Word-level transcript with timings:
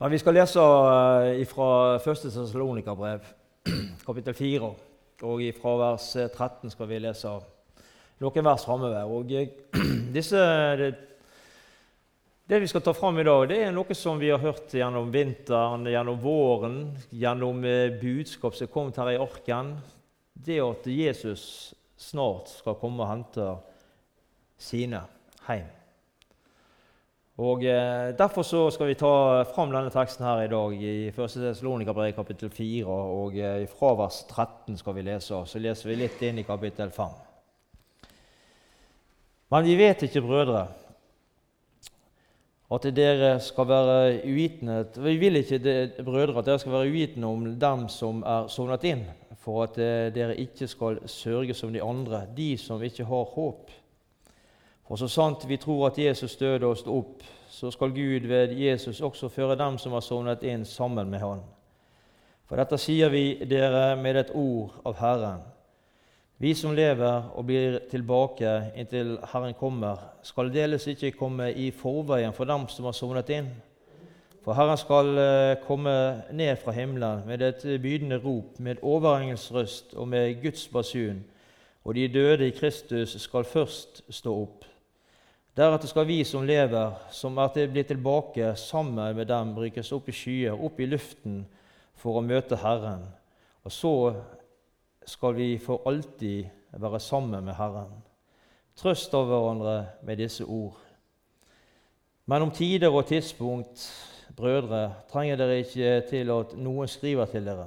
Men 0.00 0.10
vi 0.10 0.18
skal 0.18 0.32
lese 0.32 0.60
eh, 0.60 1.42
fra 1.44 1.96
1. 2.00 2.04
Tessalonikerbrev, 2.22 3.20
kapittel 4.06 4.34
4. 4.34 4.68
Og 5.28 5.42
fra 5.60 5.72
vers 5.76 6.06
13 6.16 6.70
skal 6.72 6.88
vi 6.88 7.00
lese 7.04 7.28
noen 8.24 8.46
vers 8.46 8.64
framover. 8.64 9.10
Og 9.12 9.28
eh, 9.36 9.50
det, 12.48 12.60
vi 12.62 12.70
skal 12.70 12.84
ta 12.86 12.94
fram 12.96 13.20
i 13.20 13.26
dag, 13.28 13.44
det 13.50 13.58
er 13.66 13.74
noe 13.76 13.96
som 13.98 14.16
vi 14.22 14.30
har 14.32 14.40
hørt 14.40 14.72
gjennom 14.72 15.12
vinteren, 15.12 15.84
gjennom 15.92 16.22
våren, 16.22 16.78
gjennom 17.12 17.60
eh, 17.68 17.92
budskap 18.00 18.56
som 18.56 18.70
er 18.70 18.72
kommet 18.72 19.02
her 19.02 19.12
i 19.12 19.20
arken. 19.20 19.74
Det 20.32 20.62
at 20.64 20.88
Jesus 20.88 21.44
snart 22.00 22.48
skal 22.54 22.80
komme 22.80 23.04
og 23.04 23.12
hente 23.12 23.50
sine 24.56 25.04
hjem. 25.44 25.79
Og 27.40 27.64
eh, 27.64 28.10
Derfor 28.18 28.42
så 28.42 28.66
skal 28.70 28.90
vi 28.90 28.98
ta 29.00 29.44
fram 29.48 29.70
denne 29.72 29.88
teksten 29.92 30.26
her 30.26 30.42
i 30.44 30.50
dag 30.52 30.74
i 30.76 30.92
1. 31.08 31.16
Tessalonikerbrev 31.16 32.12
kapittel 32.12 32.50
4. 32.52 32.84
og 32.84 33.38
eh, 33.38 33.64
Fra 33.70 33.94
vers 33.96 34.18
13 34.28 34.76
skal 34.76 34.96
vi 34.98 35.06
lese, 35.06 35.38
så 35.48 35.62
leser 35.62 35.88
vi 35.88 35.96
litt 36.02 36.20
inn 36.26 36.42
i 36.42 36.44
kapittel 36.44 36.92
5. 36.92 37.14
Men 39.50 39.64
vi 39.64 39.78
vet 39.80 40.04
ikke, 40.04 40.20
brødre, 40.20 40.66
at 42.70 42.90
dere 42.94 43.32
skal 43.42 43.66
være 43.66 44.20
uvitende 44.28 44.84
Vi 45.00 45.16
vil 45.18 45.40
ikke, 45.40 45.58
brødre, 46.04 46.38
at 46.38 46.46
dere 46.46 46.60
skal 46.60 46.76
være 46.76 46.92
uvitende 46.92 47.26
om 47.26 47.48
dem 47.64 47.88
som 47.88 48.20
er 48.20 48.52
sovnet 48.52 48.84
inn, 48.84 49.06
for 49.40 49.64
at 49.64 49.80
eh, 49.80 50.12
dere 50.12 50.36
ikke 50.36 50.68
skal 50.68 51.00
sørge 51.08 51.56
som 51.56 51.72
de 51.72 51.80
andre, 51.80 52.26
de 52.36 52.52
som 52.60 52.84
ikke 52.84 53.08
har 53.08 53.32
håp. 53.32 53.79
For 54.90 54.98
så 54.98 55.06
sant 55.06 55.44
vi 55.46 55.54
tror 55.56 55.84
at 55.86 55.98
Jesus 56.02 56.32
døde 56.34 56.66
og 56.66 56.74
sto 56.80 56.96
opp, 56.98 57.20
så 57.46 57.68
skal 57.70 57.92
Gud 57.94 58.24
ved 58.26 58.56
Jesus 58.58 58.98
også 59.00 59.28
føre 59.30 59.54
dem 59.54 59.76
som 59.78 59.92
har 59.94 60.02
sovnet 60.02 60.42
inn, 60.42 60.64
sammen 60.66 61.06
med 61.10 61.20
Han. 61.22 61.44
For 62.50 62.58
dette 62.58 62.74
sier 62.82 63.12
vi 63.12 63.36
dere 63.46 63.94
med 63.94 64.16
et 64.18 64.32
ord 64.34 64.80
av 64.82 64.96
Herren. 64.98 65.44
Vi 66.42 66.50
som 66.58 66.74
lever 66.74 67.28
og 67.38 67.46
blir 67.46 67.76
tilbake 67.86 68.72
inntil 68.74 69.12
Herren 69.30 69.54
kommer, 69.54 70.00
skal 70.26 70.50
deles 70.50 70.88
ikke 70.90 71.12
komme 71.14 71.52
i 71.54 71.68
forveien 71.70 72.34
for 72.34 72.50
dem 72.50 72.64
som 72.66 72.88
har 72.88 72.96
sovnet 72.98 73.30
inn. 73.30 73.52
For 74.42 74.58
Herren 74.58 74.80
skal 74.80 75.12
eh, 75.22 75.52
komme 75.68 75.94
ned 76.34 76.58
fra 76.64 76.74
himmelen 76.74 77.22
med 77.28 77.44
et 77.46 77.62
bydende 77.78 78.18
rop, 78.24 78.58
med 78.58 78.82
overengelsrøst 78.82 79.94
og 79.94 80.08
med 80.08 80.42
Guds 80.42 80.66
basun, 80.68 81.22
og 81.84 81.94
de 81.94 82.08
døde 82.10 82.48
i 82.48 82.56
Kristus 82.58 83.14
skal 83.22 83.46
først 83.46 84.02
stå 84.10 84.34
opp. 84.34 84.66
Deretter 85.56 85.90
skal 85.90 86.06
vi 86.06 86.20
som 86.24 86.44
lever, 86.46 86.92
som 87.10 87.38
er 87.42 87.48
til 87.50 87.72
blitt 87.72 87.88
tilbake 87.90 88.52
sammen 88.54 89.16
med 89.16 89.26
dem, 89.26 89.54
brykes 89.56 89.90
opp 89.96 90.06
i 90.08 90.14
skyer, 90.14 90.54
opp 90.54 90.78
i 90.78 90.86
luften, 90.86 91.40
for 91.98 92.20
å 92.20 92.22
møte 92.22 92.58
Herren. 92.62 93.02
Og 93.66 93.74
så 93.74 93.94
skal 95.10 95.34
vi 95.34 95.48
for 95.58 95.82
alltid 95.90 96.46
være 96.78 97.00
sammen 97.02 97.44
med 97.44 97.58
Herren. 97.58 97.98
Trøst 98.78 99.14
av 99.18 99.26
hverandre 99.26 99.74
med 100.06 100.22
disse 100.22 100.46
ord. 100.46 100.78
Men 102.30 102.46
om 102.46 102.54
tider 102.54 102.94
og 102.94 103.08
tidspunkt, 103.10 103.82
brødre, 104.38 104.86
trenger 105.10 105.36
dere 105.36 105.60
ikke 105.64 105.92
til 106.08 106.30
at 106.30 106.54
noen 106.62 106.88
skriver 106.88 107.26
til 107.26 107.50
dere. 107.50 107.66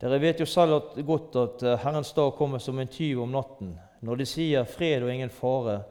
Dere 0.00 0.22
vet 0.22 0.40
jo 0.40 0.48
selv 0.48 0.96
godt 1.04 1.36
at 1.36 1.64
Herrens 1.84 2.16
dag 2.16 2.32
kommer 2.32 2.58
som 2.64 2.80
en 2.80 2.88
tyv 2.88 3.20
om 3.26 3.36
natten. 3.36 3.74
Når 4.00 4.22
de 4.22 4.26
sier 4.26 4.64
fred 4.64 5.04
og 5.04 5.12
ingen 5.12 5.30
fare, 5.30 5.82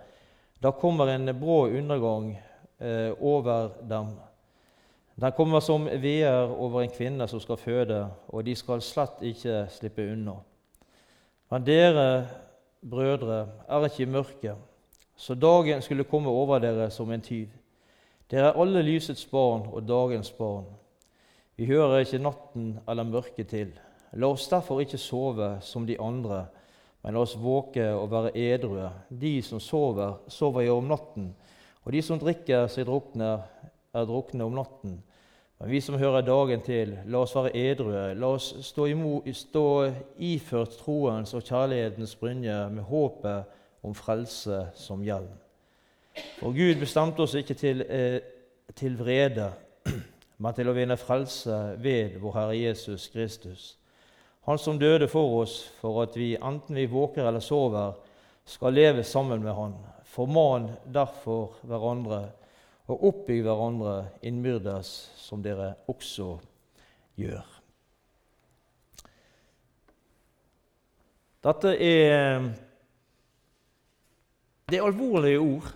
da 0.60 0.72
kommer 0.72 1.08
en 1.08 1.40
brå 1.40 1.68
undergang 1.68 2.42
eh, 2.80 3.14
over 3.20 3.70
dem. 3.82 4.12
Den 5.16 5.32
kommer 5.32 5.60
som 5.60 5.88
veer 5.88 6.52
over 6.52 6.82
en 6.84 6.92
kvinne 6.92 7.28
som 7.28 7.40
skal 7.44 7.58
føde, 7.60 8.00
og 8.28 8.44
de 8.46 8.56
skal 8.56 8.84
slett 8.84 9.24
ikke 9.24 9.66
slippe 9.72 10.06
unna. 10.14 10.38
Men 11.52 11.66
dere, 11.66 12.28
brødre, 12.82 13.40
er 13.68 13.88
ikke 13.88 14.04
i 14.04 14.12
mørket, 14.12 14.56
så 15.16 15.36
dagen 15.36 15.82
skulle 15.82 16.08
komme 16.08 16.30
over 16.30 16.60
dere 16.64 16.90
som 16.92 17.12
en 17.12 17.22
tyv. 17.22 17.48
Dere 18.32 18.52
er 18.52 18.60
alle 18.62 18.84
lysets 18.86 19.26
barn 19.26 19.66
og 19.68 19.88
dagens 19.88 20.32
barn. 20.32 20.68
Vi 21.56 21.66
hører 21.68 22.06
ikke 22.06 22.22
natten 22.24 22.78
eller 22.88 23.04
mørket 23.04 23.50
til. 23.52 23.74
La 24.14 24.30
oss 24.32 24.48
derfor 24.48 24.80
ikke 24.80 24.98
sove 25.02 25.58
som 25.62 25.88
de 25.88 25.98
andre, 26.00 26.46
men 27.04 27.16
la 27.16 27.24
oss 27.24 27.38
våke 27.40 27.86
og 27.96 28.10
være 28.12 28.34
edrue. 28.38 28.90
De 29.10 29.40
som 29.46 29.60
sover, 29.64 30.18
sover 30.28 30.68
jo 30.68 30.80
om 30.80 30.90
natten, 30.90 31.30
og 31.86 31.94
de 31.96 32.02
som 32.04 32.20
drikker 32.20 32.68
seg 32.72 32.88
drukne, 32.90 33.38
er 33.96 34.06
drukne 34.06 34.46
om 34.46 34.58
natten. 34.60 35.00
Men 35.60 35.72
vi 35.72 35.82
som 35.82 35.98
hører 36.00 36.22
dagen 36.22 36.62
til, 36.64 36.94
la 37.12 37.24
oss 37.24 37.36
være 37.36 37.52
edrue. 37.58 38.04
La 38.16 38.30
oss 38.36 38.52
stå, 38.64 38.86
imot, 38.94 39.28
stå 39.36 39.66
iført 40.24 40.78
troens 40.80 41.34
og 41.36 41.44
kjærlighetens 41.44 42.16
brynje 42.20 42.60
med 42.72 42.86
håpet 42.88 43.58
om 43.84 43.96
frelse 43.96 44.62
som 44.76 45.04
hjelm. 45.04 45.32
For 46.40 46.56
Gud 46.56 46.80
bestemte 46.80 47.24
oss 47.24 47.36
ikke 47.36 47.58
til, 47.60 47.82
eh, 47.82 48.20
til 48.76 48.96
vrede, 49.00 49.52
men 50.44 50.56
til 50.56 50.70
å 50.70 50.76
vinne 50.76 51.00
frelse 51.00 51.58
ved 51.80 52.20
vår 52.20 52.38
Herre 52.38 52.60
Jesus 52.60 53.08
Kristus. 53.12 53.79
Han 54.50 54.58
som 54.58 54.80
døde 54.82 55.06
for 55.06 55.44
oss, 55.44 55.60
for 55.78 56.00
at 56.02 56.16
vi, 56.18 56.32
enten 56.34 56.74
vi 56.74 56.88
våker 56.90 57.28
eller 57.30 57.44
sover, 57.44 57.92
skal 58.50 58.74
leve 58.74 59.04
sammen 59.06 59.44
med 59.44 59.54
Han. 59.54 59.76
Forman 60.10 60.72
derfor 60.90 61.60
hverandre 61.70 62.32
og 62.90 63.04
oppbygg 63.12 63.44
hverandre 63.46 64.08
innbyrdes, 64.26 64.90
som 65.22 65.44
dere 65.46 65.76
også 65.86 66.40
gjør. 67.22 67.46
Dette 71.46 71.76
er, 71.78 72.50
det 74.66 74.82
er 74.82 74.90
alvorlige 74.90 75.46
ord. 75.46 75.70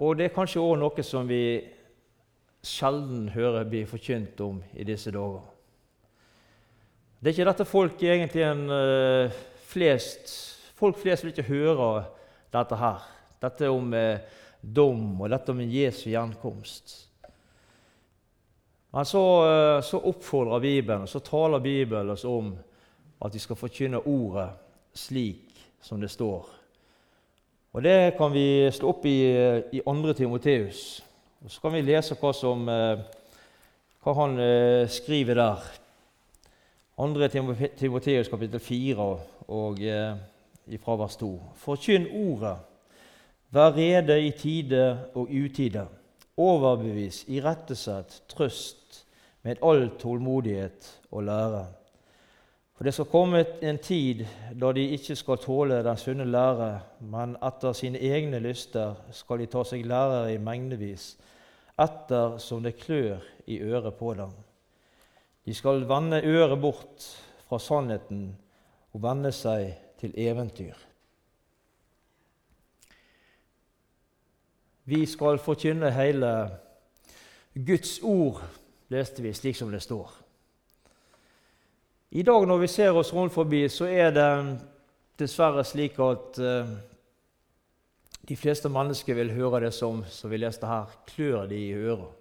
Og 0.00 0.16
det 0.16 0.30
er 0.30 0.34
kanskje 0.40 0.64
òg 0.64 0.80
noe 0.80 1.04
som 1.04 1.28
vi 1.28 1.42
sjelden 2.64 3.28
hører 3.36 3.68
bli 3.68 3.84
forkynt 3.84 4.40
om 4.48 4.64
i 4.72 4.88
disse 4.88 5.12
dager. 5.12 5.57
Det 7.18 7.32
er 7.32 7.34
ikke 7.34 7.48
dette 7.48 7.64
folk 7.66 8.02
egentlig 8.06 8.44
en, 8.46 8.68
uh, 8.70 9.38
flest 9.66 10.34
Folk 10.78 11.00
flest 11.00 11.24
vil 11.24 11.32
ikke 11.32 11.48
høre 11.48 12.04
dette 12.54 12.76
her. 12.78 13.06
Dette 13.42 13.70
om 13.74 13.88
uh, 13.90 14.20
dom 14.62 15.16
og 15.18 15.32
dette 15.32 15.50
om 15.50 15.62
Jesu 15.66 16.04
gjenkomst. 16.12 16.92
Men 18.94 19.08
så, 19.10 19.22
uh, 19.42 19.80
så, 19.82 19.98
oppfordrer 19.98 20.62
Bibelen, 20.62 21.02
og 21.02 21.10
så 21.10 21.18
taler 21.26 21.64
Bibelen 21.64 22.14
oss 22.14 22.22
om 22.22 22.52
at 23.26 23.34
vi 23.34 23.42
skal 23.42 23.58
forkynne 23.58 24.04
ordet 24.06 24.46
slik 24.94 25.58
som 25.82 25.98
det 25.98 26.12
står. 26.14 26.46
Og 27.74 27.82
Det 27.82 28.14
kan 28.14 28.30
vi 28.30 28.70
slå 28.70 28.94
opp 28.94 29.10
i, 29.10 29.18
i 29.74 29.82
2. 29.82 30.14
Timoteus. 30.22 31.02
Så 31.48 31.60
kan 31.60 31.74
vi 31.74 31.82
lese 31.82 32.14
hva, 32.14 32.30
som, 32.32 32.62
hva 34.02 34.14
han 34.22 34.38
skriver 34.90 35.42
der. 35.42 35.68
2. 36.98 37.28
Timoteus 37.76 38.28
kapittel 38.28 38.60
4 38.60 39.04
og 39.48 39.82
eh, 39.86 40.16
fra 40.82 40.96
vers 40.98 41.16
2. 41.16 41.28
Forkynn 41.54 42.08
ordet. 42.10 42.56
Vær 43.54 43.76
rede 43.76 44.16
i 44.26 44.30
tide 44.30 44.98
og 45.14 45.30
utide. 45.30 45.86
Overbevis, 46.36 47.24
irettesett, 47.28 48.22
trøst 48.28 49.04
med 49.42 49.62
all 49.62 49.90
tålmodighet 49.98 50.88
og 51.10 51.22
lære. 51.22 51.62
For 52.74 52.84
det 52.84 52.94
skal 52.94 53.10
komme 53.10 53.44
en 53.62 53.78
tid 53.78 54.24
da 54.58 54.72
de 54.72 54.88
ikke 54.94 55.16
skal 55.16 55.38
tåle 55.42 55.80
den 55.86 55.96
sunne 55.96 56.26
lære, 56.26 56.80
men 57.00 57.36
etter 57.46 57.78
sine 57.78 57.98
egne 57.98 58.42
lyster 58.42 58.98
skal 59.14 59.38
de 59.38 59.46
ta 59.46 59.62
seg 59.66 59.86
lærere 59.86 60.34
i 60.34 60.42
mengdevis, 60.42 61.12
etter 61.78 62.38
som 62.42 62.62
det 62.62 62.76
klør 62.82 63.22
i 63.46 63.62
øret 63.62 63.94
på 63.94 64.14
dem. 64.18 64.34
De 65.48 65.54
skal 65.54 65.86
vende 65.88 66.20
øret 66.28 66.60
bort 66.60 67.04
fra 67.48 67.56
sannheten 67.58 68.34
og 68.92 69.00
vende 69.00 69.30
seg 69.32 69.70
til 69.96 70.12
eventyr. 70.20 70.76
Vi 74.92 75.06
skal 75.08 75.40
forkynne 75.40 75.88
hele 75.96 76.34
Guds 77.54 77.94
ord, 78.04 78.42
leste 78.92 79.24
vi, 79.24 79.32
slik 79.32 79.56
som 79.56 79.72
det 79.72 79.80
står. 79.86 80.12
I 82.10 82.26
dag 82.28 82.44
når 82.44 82.60
vi 82.66 82.70
ser 82.74 83.00
oss 83.00 83.14
rundt 83.16 83.32
forbi, 83.32 83.64
så 83.72 83.88
er 83.88 84.12
det 84.12 84.28
dessverre 85.16 85.64
slik 85.64 85.96
at 85.96 86.42
uh, 86.44 86.76
de 88.28 88.36
fleste 88.36 88.68
mennesker 88.68 89.16
vil 89.16 89.32
høre 89.32 89.64
det 89.64 89.72
som, 89.72 90.04
som 90.12 90.28
vi 90.28 90.44
leste 90.44 90.68
her, 90.68 90.92
klør 91.08 91.48
de 91.48 91.64
i 91.70 91.72
øret. 91.72 92.17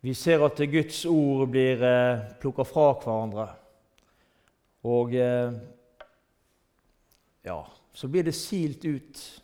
Vi 0.00 0.14
ser 0.14 0.44
at 0.46 0.60
Guds 0.70 1.00
ord 1.10 1.48
blir 1.50 1.82
eh, 1.82 2.20
plukka 2.38 2.62
fra 2.62 2.92
hverandre. 3.02 3.48
Og 4.86 5.14
eh, 5.18 5.56
ja, 7.48 7.58
så 7.92 8.08
blir 8.08 8.22
det 8.28 8.34
silt 8.34 8.84
ut. 8.84 9.42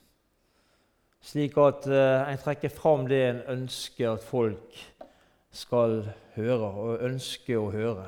slik 1.24 1.56
at 1.58 1.86
eh, 1.86 2.30
en 2.30 2.38
trekker 2.38 2.70
fram 2.70 3.08
det 3.08 3.22
en 3.26 3.42
ønsker 3.56 4.12
at 4.12 4.22
folk 4.22 4.78
skal 5.50 6.04
høre, 6.36 6.70
og 6.70 7.02
ønsker 7.02 7.58
å 7.58 7.72
høre. 7.72 8.06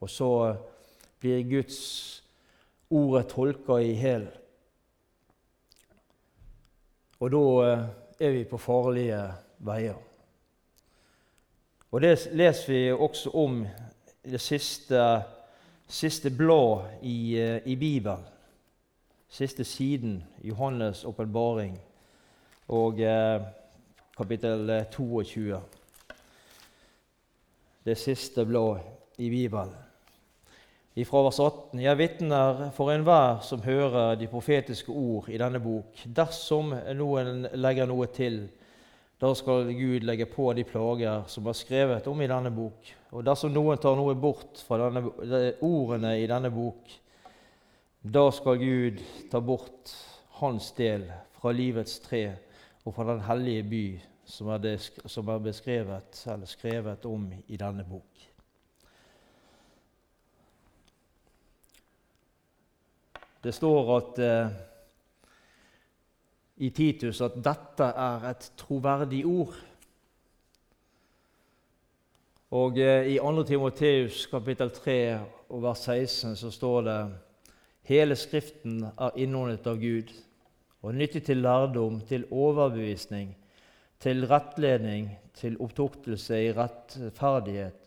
Og 0.00 0.10
så 0.10 0.30
blir 1.20 1.44
Guds 1.50 2.22
ordet 2.88 3.26
tolka 3.28 3.80
i 3.82 3.94
hæl. 4.00 4.28
Og 7.20 7.32
da 7.32 7.46
eh, 7.68 7.86
er 8.20 8.36
vi 8.38 8.44
på 8.48 8.60
farlige 8.60 9.20
veier. 9.58 10.00
Og 11.96 12.02
Det 12.02 12.28
leser 12.32 12.72
vi 12.72 12.92
også 12.92 13.30
om 13.30 13.62
i 14.24 14.30
det 14.30 14.40
siste, 14.40 15.22
siste 15.88 16.28
blad 16.30 16.82
i, 17.02 17.38
eh, 17.40 17.60
i 17.64 17.76
Bibelen. 17.76 18.20
Siste 19.28 19.64
siden, 19.64 20.24
Johannes' 20.44 21.06
åpenbaring 21.06 21.78
og 22.68 23.00
eh, 23.00 23.40
kapittel 24.16 24.84
22. 24.90 25.54
Eh, 25.54 25.60
det 27.84 27.98
siste 27.98 28.44
bladet 28.44 28.82
i 29.18 29.30
Bibelen. 29.30 29.72
I 30.94 31.02
vers 31.02 31.40
18.: 31.40 31.80
Jeg 31.80 31.98
vitner 31.98 32.70
for 32.70 32.92
enhver 32.92 33.40
som 33.40 33.62
hører 33.62 34.14
de 34.14 34.26
profetiske 34.26 34.92
ord 34.92 35.28
i 35.28 35.38
denne 35.38 35.60
bok. 35.60 36.04
Dersom 36.16 36.74
noen 36.94 37.46
legger 37.54 37.86
noe 37.86 38.06
til, 38.06 38.48
da 39.18 39.34
skal 39.34 39.72
Gud 39.72 40.04
legge 40.04 40.26
på 40.28 40.50
de 40.52 40.64
plager 40.68 41.24
som 41.32 41.46
er 41.48 41.56
skrevet 41.56 42.08
om 42.10 42.20
i 42.20 42.28
denne 42.28 42.50
bok. 42.52 42.90
Og 43.16 43.24
dersom 43.24 43.54
noen 43.54 43.80
tar 43.80 43.96
noe 43.96 44.12
bort 44.18 44.60
fra 44.66 44.76
denne, 44.82 45.08
ordene 45.64 46.18
i 46.20 46.26
denne 46.28 46.50
bok, 46.52 46.90
da 48.02 48.26
skal 48.34 48.60
Gud 48.60 49.00
ta 49.32 49.40
bort 49.40 49.94
hans 50.40 50.68
del 50.76 51.08
fra 51.38 51.54
livets 51.56 51.96
tre 52.04 52.26
og 52.84 52.92
fra 52.94 53.08
den 53.08 53.24
hellige 53.24 53.64
by 53.70 53.86
som 54.26 54.50
er, 54.52 54.60
det, 54.60 54.76
som 55.08 55.28
er 55.32 55.42
beskrevet 55.42 56.20
eller 56.28 56.50
skrevet 56.50 57.08
om 57.08 57.30
i 57.46 57.56
denne 57.56 57.86
bok. 57.88 58.26
Det 63.46 63.54
står 63.54 63.90
at 63.96 64.18
eh, 64.26 64.56
i 66.56 66.70
Titus 66.70 67.20
at 67.24 67.36
dette 67.44 67.84
er 67.84 68.28
et 68.30 68.50
troverdig 68.56 69.22
ord. 69.28 69.56
Og 72.56 72.78
eh, 72.78 73.12
I 73.12 73.18
2. 73.18 73.44
Timoteus 73.44 74.26
kapittel 74.30 74.70
3 74.70 74.98
og 75.48 75.62
vers 75.62 75.84
16 75.84 76.36
så 76.36 76.50
står 76.50 76.82
det 76.86 77.00
hele 77.90 78.16
Skriften 78.16 78.84
er 78.86 79.18
innåndet 79.20 79.66
av 79.66 79.80
Gud 79.82 80.12
og 80.86 80.94
nyttig 80.94 81.24
til 81.26 81.42
lærdom, 81.42 82.00
til 82.06 82.26
overbevisning, 82.30 83.32
til 84.00 84.26
rettledning, 84.30 85.10
til 85.34 85.56
opptuktelse 85.60 86.38
i 86.44 86.52
rettferdighet. 86.54 87.82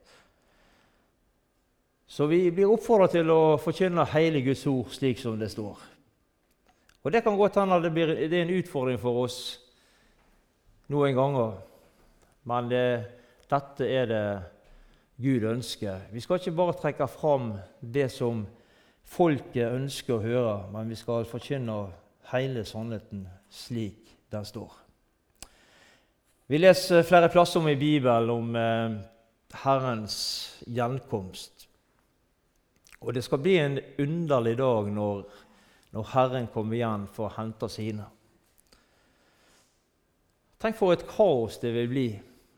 Så 2.10 2.25
vi 2.27 2.50
blir 2.51 2.72
oppfordret 2.74 3.13
til 3.13 3.30
å 3.31 3.56
forkynne 3.62 4.04
hele 4.12 4.42
Guds 4.44 4.65
ord 4.68 4.92
slik 4.92 5.22
som 5.22 5.38
det 5.39 5.51
står. 5.54 5.80
Og 7.04 7.12
Det 7.12 7.24
kan 7.24 7.38
godt 7.38 7.56
hende 7.56 7.81
det, 7.84 7.92
blir, 7.94 8.07
det 8.07 8.34
er 8.34 8.44
en 8.44 8.57
utfordring 8.60 9.00
for 9.00 9.24
oss 9.24 9.60
noen 10.92 11.16
ganger, 11.16 11.54
men 12.50 12.69
det, 12.72 12.86
dette 13.50 13.88
er 13.88 14.10
det 14.10 14.24
Gud 15.19 15.46
ønsker. 15.48 16.10
Vi 16.12 16.19
skal 16.24 16.40
ikke 16.40 16.56
bare 16.57 16.75
trekke 16.80 17.07
fram 17.07 17.54
det 17.80 18.10
som 18.12 18.46
folket 19.04 19.74
ønsker 19.75 20.16
å 20.16 20.24
høre, 20.24 20.54
men 20.74 20.90
vi 20.90 20.98
skal 21.00 21.28
forkynne 21.30 21.80
hele 22.31 22.66
sannheten 22.68 23.25
slik 23.50 24.13
den 24.31 24.46
står. 24.46 24.72
Vi 26.50 26.57
leser 26.57 27.06
flere 27.06 27.30
plasser 27.30 27.62
om 27.62 27.68
i 27.69 27.78
Bibelen 27.78 28.30
om 28.34 28.56
eh, 28.57 28.96
Herrens 29.63 30.18
gjenkomst. 30.66 31.68
Og 33.01 33.13
det 33.13 33.24
skal 33.24 33.42
bli 33.44 33.56
en 33.62 33.78
underlig 34.01 34.56
dag 34.57 34.90
når, 34.94 35.22
når 35.95 36.09
Herren 36.13 36.47
kommer 36.53 36.77
igjen 36.77 37.07
for 37.13 37.27
å 37.27 37.36
hente 37.38 37.69
sine. 37.71 38.06
Tenk 40.59 40.75
for 40.75 40.94
et 40.94 41.07
kaos 41.07 41.57
det 41.62 41.71
vil 41.74 41.89
bli 41.89 42.09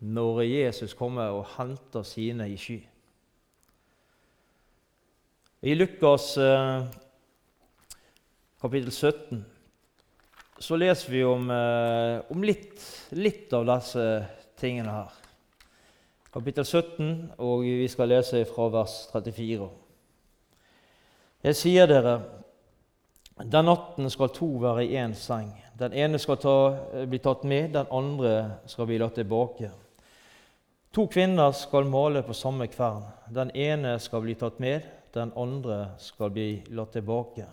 når 0.02 0.42
Jesus 0.48 0.96
kommer 0.98 1.36
og 1.36 1.46
henter 1.58 2.04
sine 2.08 2.48
i 2.50 2.58
sky. 2.58 2.80
I 5.62 5.76
Lukas 5.78 6.34
eh, 6.42 6.88
kapittel 8.62 8.90
17 8.90 9.44
så 10.62 10.78
leser 10.78 11.14
vi 11.14 11.22
om, 11.26 11.46
eh, 11.54 12.22
om 12.34 12.44
litt, 12.46 12.82
litt, 13.14 13.54
av 13.54 13.68
disse 13.70 14.06
tingene 14.58 14.94
her. 14.94 15.14
Kapittel 16.34 16.66
17, 16.66 17.14
og 17.38 17.62
vi 17.66 17.88
skal 17.92 18.10
lese 18.10 18.42
fra 18.50 18.68
vers 18.74 18.98
34. 19.14 19.70
Jeg 21.44 21.58
sier 21.58 21.90
dere, 21.90 22.16
den 23.38 23.66
natten 23.66 24.10
skal 24.10 24.30
to 24.36 24.48
være 24.62 24.86
i 24.86 24.98
én 25.00 25.14
seng. 25.16 25.52
Den 25.80 25.94
ene 25.94 26.20
skal 26.20 26.38
ta, 26.38 26.56
bli 27.10 27.20
tatt 27.20 27.44
med, 27.44 27.72
den 27.74 27.88
andre 27.92 28.60
skal 28.70 28.86
bli 28.86 29.00
latt 29.02 29.16
tilbake. 29.18 29.72
To 30.92 31.08
kvinner 31.08 31.52
skal 31.56 31.88
male 31.88 32.22
på 32.28 32.36
samme 32.36 32.68
kvern. 32.68 33.06
Den 33.32 33.52
ene 33.56 33.96
skal 34.00 34.22
bli 34.26 34.36
tatt 34.36 34.60
med, 34.60 34.86
den 35.14 35.32
andre 35.36 35.96
skal 35.98 36.30
bli 36.30 36.62
latt 36.76 36.94
tilbake. 36.94 37.48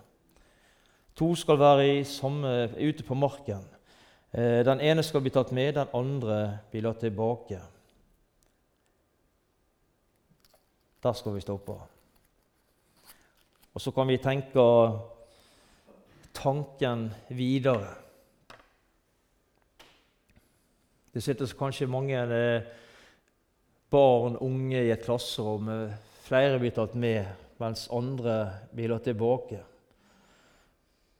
To 1.18 1.34
skal 1.34 1.58
være 1.58 2.04
samme, 2.04 2.68
ute 2.78 3.02
på 3.06 3.14
marken. 3.14 3.64
Eh, 4.32 4.64
den 4.66 4.80
ene 4.80 5.02
skal 5.02 5.22
bli 5.24 5.30
tatt 5.30 5.52
med, 5.56 5.74
den 5.74 5.94
andre 5.94 6.58
blir 6.70 6.84
latt 6.84 7.00
tilbake. 7.00 7.60
Der 11.02 11.14
skal 11.14 11.34
vi 11.34 11.40
stoppe. 11.40 11.78
Og 13.74 13.80
så 13.80 13.90
kan 13.94 14.08
vi 14.10 14.18
tenke 14.18 14.62
tanken 16.38 17.08
videre. 17.28 17.88
Det 21.12 21.22
sitter 21.24 21.50
kanskje 21.58 21.88
mange 21.90 22.20
barn, 23.90 24.36
unge, 24.36 24.84
i 24.84 24.92
et 24.92 25.04
klasserom. 25.04 25.70
Flere 26.28 26.60
blir 26.60 26.74
tatt 26.76 26.94
med, 26.94 27.26
mens 27.58 27.88
andre 27.90 28.36
blir 28.70 28.92
latt 28.92 29.08
tilbake. 29.08 29.62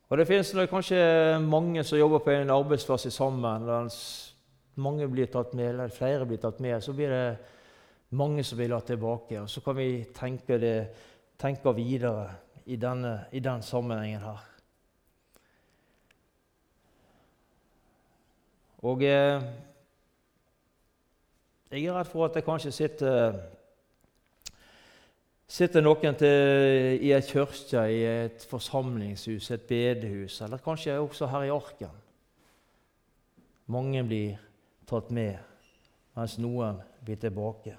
Og 0.08 0.16
Det 0.16 0.26
finnes 0.28 0.70
kanskje 0.70 1.38
mange 1.44 1.84
som 1.84 1.98
jobber 1.98 2.22
på 2.24 2.30
en 2.32 2.50
arbeidsplass 2.50 3.08
sammen. 3.12 3.66
mens 3.66 4.34
Mange 4.76 5.08
blir 5.08 5.26
tatt 5.26 5.52
med, 5.54 5.70
eller 5.70 5.88
flere 5.88 6.24
blir 6.24 6.38
tatt 6.38 6.60
med. 6.60 6.82
Så 6.82 6.92
blir 6.92 7.10
det 7.10 7.36
mange 8.10 8.44
som 8.44 8.58
blir 8.58 8.68
latt 8.68 8.86
tilbake. 8.86 9.40
Og 9.40 9.50
Så 9.50 9.60
kan 9.60 9.76
vi 9.76 10.04
tenke, 10.14 10.58
det, 10.58 10.94
tenke 11.38 11.72
videre 11.74 12.30
i, 12.66 12.76
denne, 12.76 13.26
i 13.32 13.40
den 13.40 13.62
sammenhengen 13.62 14.20
her. 14.20 14.57
Og 18.86 19.02
eh, 19.02 19.42
jeg 21.70 21.84
er 21.84 21.96
redd 21.96 22.08
for 22.08 22.28
at 22.28 22.36
det 22.38 22.46
kanskje 22.46 22.72
sitter 22.72 23.38
Sitter 25.48 25.80
noen 25.80 26.12
til, 26.20 26.98
i 27.00 27.08
ei 27.16 27.22
kirke, 27.24 27.86
i 27.88 28.02
et 28.04 28.42
forsamlingshus, 28.50 29.46
et 29.54 29.62
bedehus, 29.64 30.42
eller 30.44 30.60
kanskje 30.60 30.98
også 31.00 31.24
her 31.32 31.46
i 31.46 31.52
Arken. 31.54 31.94
Mange 33.72 34.02
blir 34.04 34.34
tatt 34.84 35.08
med, 35.08 35.38
mens 36.20 36.36
noen 36.36 36.82
blir 37.00 37.16
tilbake. 37.16 37.72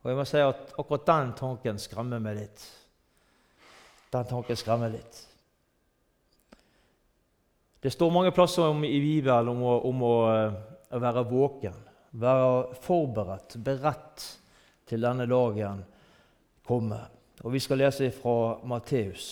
Og 0.00 0.08
jeg 0.08 0.16
må 0.16 0.24
si 0.24 0.40
at 0.40 0.72
Akkurat 0.80 1.04
den 1.10 1.36
tanken 1.36 1.84
skremmer 1.84 2.24
meg 2.24 2.40
litt. 2.40 2.64
Den 4.16 4.32
tanken 4.32 4.56
skremmer 4.56 4.96
litt. 4.96 5.20
Det 7.84 7.90
står 7.90 8.10
mange 8.10 8.30
plasser 8.32 8.64
om, 8.64 8.78
i 8.84 8.96
Bibelen 8.96 9.48
om, 9.52 9.58
å, 9.60 9.72
om 9.84 9.98
å, 10.08 10.12
å 10.88 10.98
være 11.02 11.22
våken, 11.28 11.74
være 12.16 12.78
forberedt, 12.80 13.58
beredt 13.60 14.24
til 14.88 15.04
denne 15.04 15.26
dagen 15.28 15.82
kommer. 16.64 17.10
Og 17.44 17.52
Vi 17.52 17.60
skal 17.60 17.82
lese 17.82 18.08
fra 18.16 18.54
Matteus. 18.64 19.26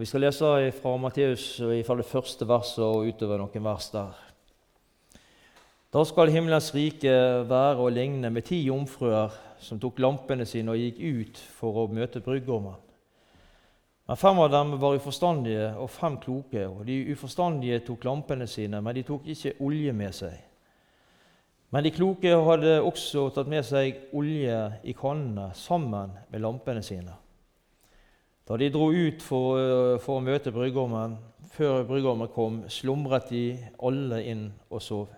Vi 0.00 0.08
skal 0.08 0.24
lese 0.24 0.54
fra 0.78 0.94
Matteus 1.02 1.50
fra 1.60 1.98
det 2.00 2.08
første 2.08 2.48
verset 2.48 2.80
og 2.86 3.10
utover 3.12 3.44
noen 3.44 3.66
vers 3.68 3.90
der. 3.92 4.24
Da 5.92 6.06
skal 6.08 6.32
himmelens 6.32 6.72
rike 6.72 7.12
være 7.44 7.84
å 7.84 7.92
ligne 7.92 8.32
med 8.32 8.48
ti 8.48 8.62
jomfruer 8.70 9.36
som 9.60 9.76
tok 9.84 10.00
lampene 10.00 10.48
sine 10.48 10.72
og 10.72 10.80
gikk 10.80 11.04
ut 11.04 11.44
for 11.60 11.84
å 11.84 11.86
møte 11.92 12.24
brudgommen. 12.24 12.80
Men 14.06 14.16
fem 14.16 14.38
av 14.38 14.50
dem 14.52 14.74
var 14.80 14.98
uforstandige 14.98 15.70
og 15.80 15.88
fem 15.90 16.18
kloke, 16.20 16.66
og 16.68 16.82
de 16.84 16.98
uforstandige 17.14 17.80
tok 17.86 18.04
lampene 18.04 18.46
sine, 18.46 18.82
men 18.84 18.98
de 18.98 19.04
tok 19.06 19.30
ikke 19.32 19.54
olje 19.64 19.94
med 19.96 20.12
seg. 20.16 20.34
Men 21.72 21.82
de 21.86 21.90
kloke 21.90 22.30
hadde 22.46 22.76
også 22.84 23.30
tatt 23.34 23.48
med 23.50 23.64
seg 23.66 24.12
olje 24.14 24.58
i 24.84 24.92
kannene 24.94 25.48
sammen 25.58 26.12
med 26.30 26.44
lampene 26.44 26.84
sine. 26.84 27.16
Da 28.44 28.58
de 28.60 28.68
dro 28.70 28.90
ut 28.92 29.22
for, 29.24 29.58
eh, 29.58 29.98
for 29.98 30.20
å 30.20 30.22
møte 30.22 30.52
brudgommen, 30.52 31.16
før 31.50 31.86
brudgommen 31.88 32.28
kom, 32.28 32.62
slumret 32.68 33.30
de 33.30 33.58
alle 33.80 34.20
inn 34.22 34.52
og 34.70 34.82
sov. 34.82 35.08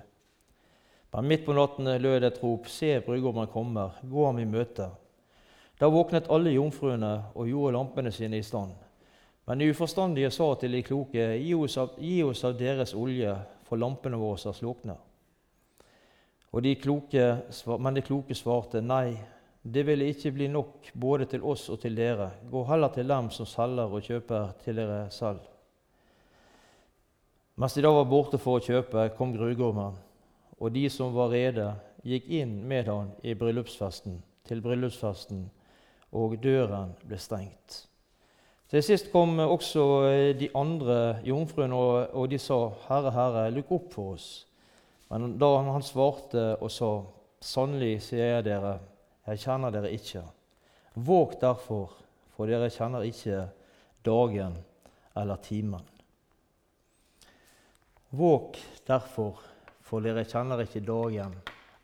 Men 1.13 1.27
midt 1.27 1.45
på 1.45 1.55
natten 1.57 1.91
lød 2.03 2.25
et 2.25 2.43
rop, 2.43 2.69
se, 2.69 3.01
brudgommen 3.01 3.49
kommer, 3.49 3.99
gå 4.05 4.27
ham 4.27 4.39
i 4.39 4.45
møte. 4.45 4.91
Da 5.79 5.89
våknet 5.93 6.31
alle 6.33 6.55
jomfruene 6.55 7.13
og 7.37 7.51
gjorde 7.51 7.75
lampene 7.77 8.13
sine 8.13 8.41
i 8.41 8.45
stand. 8.45 8.73
Men 9.47 9.61
de 9.61 9.69
uforstandige 9.71 10.31
sa 10.35 10.49
til 10.59 10.73
de 10.73 10.83
kloke, 10.83 11.27
gi 11.37 11.53
oss 11.55 11.77
av, 11.79 11.99
gi 12.01 12.23
oss 12.25 12.43
av 12.49 12.57
deres 12.59 12.95
olje, 12.97 13.35
for 13.69 13.79
lampene 13.79 14.19
våre 14.19 14.41
har 14.43 14.57
sluknet. 14.57 15.03
De 16.63 16.73
kloke, 16.81 17.25
men 17.79 17.95
de 17.95 18.03
kloke 18.03 18.35
svarte, 18.35 18.81
nei, 18.81 19.19
det 19.61 19.83
ville 19.85 20.07
ikke 20.09 20.31
bli 20.33 20.47
nok 20.49 20.89
både 20.95 21.27
til 21.29 21.43
oss 21.45 21.67
og 21.75 21.83
til 21.83 21.97
dere. 21.99 22.31
Gå 22.49 22.63
heller 22.65 22.95
til 22.95 23.09
dem 23.11 23.29
som 23.35 23.49
selger 23.51 23.93
og 23.93 24.07
kjøper 24.07 24.55
til 24.63 24.81
dere 24.81 25.11
selv. 25.13 25.43
Mens 27.57 27.75
de 27.77 27.85
da 27.85 27.91
var 27.93 28.09
borte 28.09 28.39
for 28.41 28.57
å 28.57 28.65
kjøpe, 28.65 29.11
kom 29.19 29.35
brudgommen, 29.35 29.99
og 30.57 30.73
de 30.73 30.87
som 30.93 31.13
var 31.17 31.35
rede, 31.35 31.69
gikk 32.07 32.31
inn 32.41 32.57
med 32.69 32.89
han 32.89 33.13
i 33.27 33.35
bryllupsfesten, 33.37 34.21
til 34.47 34.63
bryllupsfesten, 34.65 35.47
og 36.13 36.37
døren 36.43 36.95
ble 37.07 37.19
stengt. 37.19 37.83
Til 38.71 38.83
sist 38.83 39.13
kom 39.13 39.39
også 39.39 39.83
de 40.39 40.49
andre 40.55 41.21
jomfruene, 41.27 41.77
og 42.11 42.31
de 42.31 42.39
sa, 42.39 42.69
'Herre, 42.89 43.11
Herre, 43.11 43.51
lukk 43.51 43.71
opp 43.73 43.93
for 43.93 44.13
oss.' 44.15 44.47
Men 45.11 45.39
da 45.39 45.63
han 45.63 45.83
svarte 45.83 46.57
og 46.61 46.71
sa, 46.71 47.03
'Sannelig 47.41 48.03
sier 48.03 48.35
jeg 48.35 48.45
dere, 48.45 48.79
jeg 49.27 49.39
kjenner 49.39 49.71
dere 49.71 49.91
ikke.' 49.91 50.25
Våg 50.97 51.37
derfor, 51.41 51.93
for 52.33 52.49
dere 52.49 52.71
kjenner 52.73 53.05
ikke 53.05 53.43
dagen 54.05 54.57
eller 55.17 55.37
timen. 55.37 55.85
Våg 58.17 58.57
derfor, 58.89 59.43
for 59.85 60.01
dere 60.01 60.25
kjenner 60.25 60.63
ikke 60.65 60.81
dagen 60.81 61.35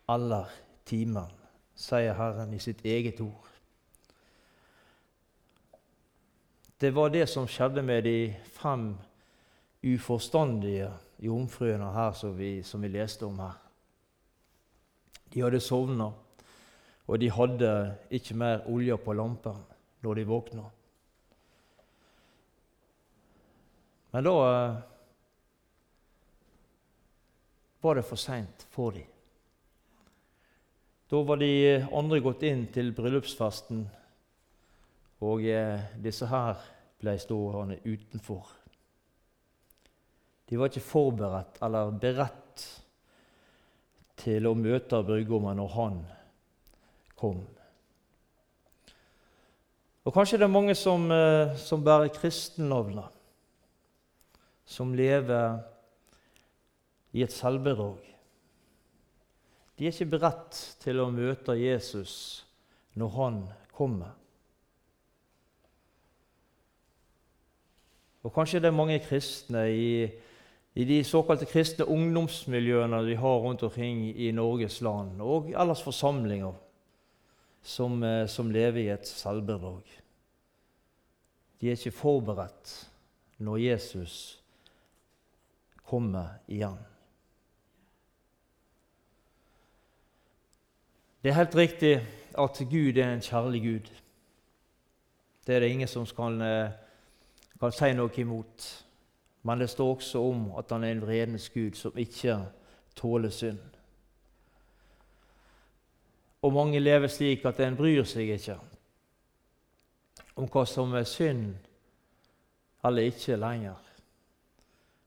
eller 0.09 0.49
timen, 0.89 1.29
sier 1.77 2.17
Herren 2.17 2.55
i 2.57 2.61
sitt 2.63 2.81
eget 2.89 3.21
ord. 3.21 3.52
Det 6.83 6.91
var 6.91 7.11
det 7.11 7.29
som 7.31 7.45
skjedde 7.47 7.83
med 7.87 8.03
de 8.05 8.35
fem 8.43 8.89
uforstandige 9.87 10.89
jomfruene 11.23 11.93
her 11.95 12.11
som 12.19 12.33
vi, 12.35 12.57
som 12.67 12.83
vi 12.83 12.89
leste 12.91 13.23
om 13.23 13.39
her. 13.39 13.53
De 15.31 15.45
hadde 15.45 15.61
sovna, 15.63 16.09
og 17.07 17.21
de 17.23 17.29
hadde 17.31 17.71
ikke 18.11 18.35
mer 18.35 18.67
olje 18.67 18.99
på 18.99 19.15
lampen 19.15 19.63
når 20.03 20.19
de 20.19 20.27
våkna. 20.33 20.67
Men 24.11 24.27
da 24.27 24.35
eh, 24.51 24.83
var 27.87 27.95
det 27.95 28.09
for 28.11 28.27
seint 28.27 28.67
for 28.75 28.99
dem. 28.99 29.07
Da 31.07 31.23
var 31.31 31.39
de 31.39 31.55
andre 31.95 32.25
gått 32.27 32.43
inn 32.43 32.67
til 32.75 32.91
bryllupsfesten, 32.99 33.87
og 35.23 35.45
eh, 35.47 35.79
disse 36.03 36.27
her 36.27 36.59
ble 37.03 37.15
stående 37.21 37.79
utenfor. 37.87 38.49
De 40.51 40.59
var 40.59 40.71
ikke 40.71 40.85
forberedt 40.85 41.61
eller 41.65 41.95
beredt 42.03 42.65
til 44.23 44.47
å 44.47 44.55
møte 44.59 45.01
brudgommen 45.07 45.59
når 45.59 45.75
han 45.77 45.99
kom. 47.19 47.43
Og 50.03 50.15
Kanskje 50.15 50.41
det 50.41 50.49
er 50.49 50.57
mange 50.59 50.75
som, 50.75 51.07
eh, 51.15 51.55
som 51.57 51.85
bærer 51.85 52.11
kristennavnet, 52.15 53.07
som 54.67 54.95
lever 54.95 55.61
i 57.13 57.23
et 57.23 57.33
selvbedrag. 57.33 58.01
De 59.79 59.87
er 59.87 59.95
ikke 59.95 60.19
beredt 60.19 60.59
til 60.83 61.01
å 61.01 61.13
møte 61.15 61.55
Jesus 61.59 62.45
når 62.99 63.15
han 63.17 63.39
kommer. 63.73 64.19
Og 68.23 68.33
Kanskje 68.35 68.61
det 68.61 68.71
er 68.71 68.77
mange 68.77 68.99
kristne 69.03 69.67
i 69.75 70.11
i 70.75 70.85
de 70.89 71.03
såkalte 71.05 71.45
kristne 71.45 71.85
ungdomsmiljøene 71.85 73.03
vi 73.05 73.15
har 73.21 73.41
rundt 73.45 73.63
omkring 73.63 74.07
i 74.17 74.31
Norges 74.33 74.81
land, 74.81 75.21
og 75.21 75.51
ellers 75.53 75.83
forsamlinger 75.85 76.55
som, 77.63 78.03
eh, 78.03 78.27
som 78.27 78.51
lever 78.51 78.81
i 78.81 78.89
et 78.89 79.09
selvbedrag. 79.09 79.83
De 81.61 81.69
er 81.69 81.77
ikke 81.77 81.91
forberedt 81.91 82.89
når 83.39 83.57
Jesus 83.57 84.43
kommer 85.85 86.41
igjen. 86.49 86.79
Det 91.23 91.31
er 91.31 91.35
helt 91.39 91.55
riktig 91.55 91.93
at 92.39 92.63
Gud 92.71 92.97
er 92.97 93.13
en 93.13 93.21
kjærlig 93.21 93.63
Gud. 93.63 93.93
Det 95.47 95.55
er 95.55 95.61
det 95.61 95.69
ingen 95.71 95.89
som 95.89 96.07
kan, 96.07 96.41
kan 97.63 97.75
si 97.75 97.93
noe 97.95 98.11
imot. 98.19 98.65
Men 99.47 99.63
det 99.63 99.71
står 99.71 99.95
også 99.97 100.23
om 100.23 100.49
at 100.59 100.71
han 100.75 100.85
er 100.85 100.97
en 100.97 101.05
vredens 101.05 101.49
Gud 101.55 101.79
som 101.79 101.99
ikke 101.99 102.41
tåler 102.99 103.31
synd. 103.31 103.63
Og 106.43 106.53
mange 106.53 106.81
lever 106.83 107.11
slik 107.11 107.45
at 107.47 107.61
en 107.63 107.79
bryr 107.79 108.03
seg 108.07 108.35
ikke 108.35 108.59
om 110.35 110.49
hva 110.51 110.65
som 110.67 110.95
er 110.99 111.07
synd 111.07 111.53
eller 112.83 113.11
ikke 113.13 113.39
lenger. 113.39 113.79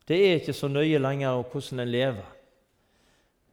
Det 0.07 0.19
er 0.21 0.39
ikke 0.39 0.55
så 0.55 0.69
nøye 0.71 1.01
lenger 1.01 1.35
om 1.35 1.47
hvordan 1.51 1.81
en 1.83 1.91
lever. 1.91 2.29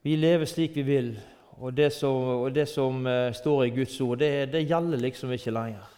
Vi 0.03 0.15
lever 0.17 0.47
slik 0.47 0.77
vi 0.77 0.83
vil, 0.87 1.15
og 1.59 1.75
det 1.77 1.93
som, 1.95 2.45
og 2.45 2.55
det 2.55 2.69
som 2.69 3.07
uh, 3.07 3.33
står 3.35 3.65
i 3.65 3.75
Guds 3.75 4.01
ord, 4.01 4.19
det, 4.19 4.53
det 4.53 4.67
gjelder 4.67 4.99
liksom 4.99 5.33
ikke 5.33 5.55
lenger. 5.55 5.92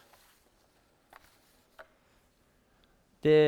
Det, 3.25 3.39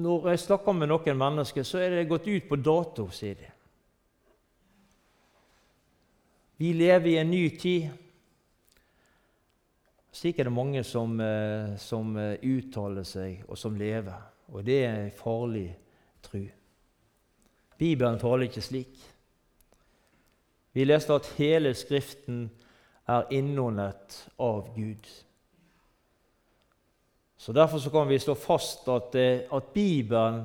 når 0.00 0.30
jeg 0.30 0.40
snakker 0.46 0.72
med 0.72 0.88
noen 0.88 1.18
mennesker, 1.20 1.66
så 1.68 1.82
er 1.84 1.92
det 1.92 2.08
gått 2.08 2.28
ut 2.28 2.48
på 2.48 2.56
dato, 2.56 3.10
sier 3.12 3.36
de. 3.36 3.50
Vi 6.56 6.72
lever 6.72 7.10
i 7.10 7.18
en 7.20 7.30
ny 7.30 7.42
tid. 7.60 7.90
Slik 10.16 10.38
er 10.40 10.48
det 10.48 10.54
mange 10.56 10.80
som, 10.84 11.18
eh, 11.20 11.76
som 11.76 12.16
eh, 12.16 12.38
uttaler 12.40 13.04
seg, 13.04 13.42
og 13.48 13.58
som 13.60 13.76
lever. 13.76 14.16
Og 14.48 14.64
det 14.64 14.78
er 14.86 14.94
en 15.02 15.12
farlig 15.12 15.68
tru. 16.24 16.46
Bibelen 17.76 18.16
taler 18.18 18.48
ikke 18.48 18.64
slik. 18.64 18.96
Vi 20.72 20.84
leste 20.84 21.12
at 21.12 21.28
hele 21.36 21.74
Skriften 21.76 22.46
er 23.08 23.28
innåndet 23.30 24.22
av 24.40 24.72
Gud. 24.76 25.04
Så 27.46 27.52
Derfor 27.52 27.78
så 27.78 27.90
kan 27.90 28.08
vi 28.08 28.18
slå 28.18 28.34
fast 28.34 28.88
at, 28.88 29.14
eh, 29.14 29.46
at 29.52 29.64
Bibelen 29.74 30.44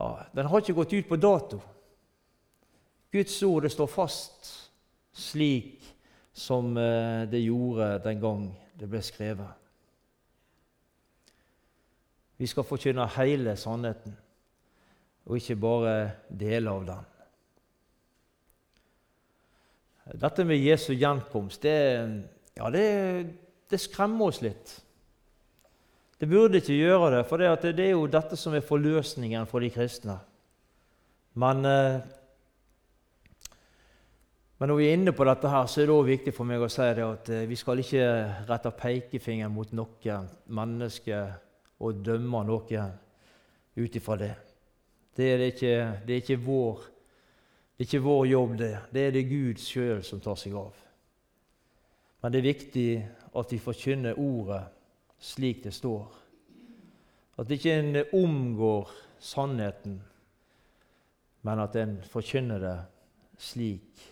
ja, 0.00 0.18
den 0.32 0.46
har 0.46 0.60
ikke 0.60 0.72
gått 0.72 0.92
ut 0.92 1.08
på 1.08 1.16
dato. 1.20 1.58
Guds 3.12 3.42
ord 3.42 3.66
det 3.66 3.72
står 3.74 3.90
fast 3.92 4.48
slik 5.12 5.84
som 6.32 6.70
eh, 6.80 7.28
det 7.28 7.42
gjorde 7.44 7.98
den 8.06 8.22
gang 8.22 8.46
det 8.80 8.88
ble 8.88 9.02
skrevet. 9.04 9.50
Vi 12.40 12.48
skal 12.48 12.64
forkynne 12.64 13.04
hele 13.18 13.52
sannheten, 13.60 14.14
og 15.28 15.36
ikke 15.36 15.58
bare 15.60 15.98
deler 16.28 16.70
av 16.72 16.86
den. 16.86 17.10
Dette 20.24 20.48
med 20.48 20.56
Jesu 20.56 20.94
gjenkomst, 20.94 21.62
det, 21.68 21.76
ja, 22.56 22.70
det, 22.72 22.88
det 23.68 23.80
skremmer 23.84 24.32
oss 24.32 24.40
litt. 24.40 24.72
Det 26.22 26.28
burde 26.30 26.60
ikke 26.60 26.76
gjøre 26.78 27.16
det, 27.16 27.20
for 27.26 27.36
det, 27.42 27.80
er 27.82 27.88
jo 27.96 28.04
dette 28.06 28.36
som 28.38 28.54
er 28.54 28.62
forløsningen 28.62 29.46
for 29.50 29.58
de 29.58 29.72
kristne. 29.74 30.20
Men, 31.34 31.64
eh, 31.66 31.96
men, 34.58 34.68
når 34.68 34.76
vi 34.78 34.84
er 34.86 34.92
inne 34.94 35.12
på 35.12 35.24
dette, 35.26 35.48
her, 35.50 35.66
så 35.66 35.80
er 35.80 35.88
det 35.88 35.94
også 35.94 36.06
viktig 36.06 36.34
for 36.36 36.46
meg 36.46 36.62
å 36.62 36.68
si 36.70 36.86
det 36.94 37.02
at 37.02 37.30
eh, 37.34 37.48
vi 37.50 37.58
skal 37.58 37.82
ikke 37.82 38.04
rette 38.46 38.70
pekefingeren 38.70 39.50
mot 39.50 39.72
noen 39.74 40.28
menneske 40.46 41.18
og 41.82 42.04
dømme 42.06 42.44
noen 42.46 42.92
ut 43.74 43.96
ifra 43.98 44.16
det. 44.20 44.36
Det 45.16 45.26
er, 45.32 45.42
ikke, 45.48 45.72
det, 46.06 46.14
er 46.14 46.20
ikke 46.22 46.36
vår, 46.44 46.84
det 47.74 47.82
er 47.82 47.88
ikke 47.88 48.04
vår 48.04 48.28
jobb, 48.30 48.54
det. 48.60 48.70
Det 48.94 49.08
er 49.08 49.16
det 49.18 49.24
Gud 49.26 49.58
sjøl 49.58 50.06
som 50.06 50.22
tar 50.22 50.38
seg 50.38 50.54
av. 50.54 50.70
Men 52.22 52.30
det 52.30 52.44
er 52.44 52.46
viktig 52.46 52.86
at 53.42 53.56
vi 53.56 53.60
forkynner 53.66 54.22
ordet 54.22 54.62
slik 55.22 55.62
det 55.64 55.74
står. 55.74 56.10
At 57.38 57.50
ikke 57.50 57.74
en 57.78 58.00
omgår 58.12 58.90
sannheten, 59.22 60.00
men 61.42 61.62
at 61.62 61.76
en 61.78 61.96
forkynner 62.10 62.58
det 62.62 62.78
slik 63.38 64.02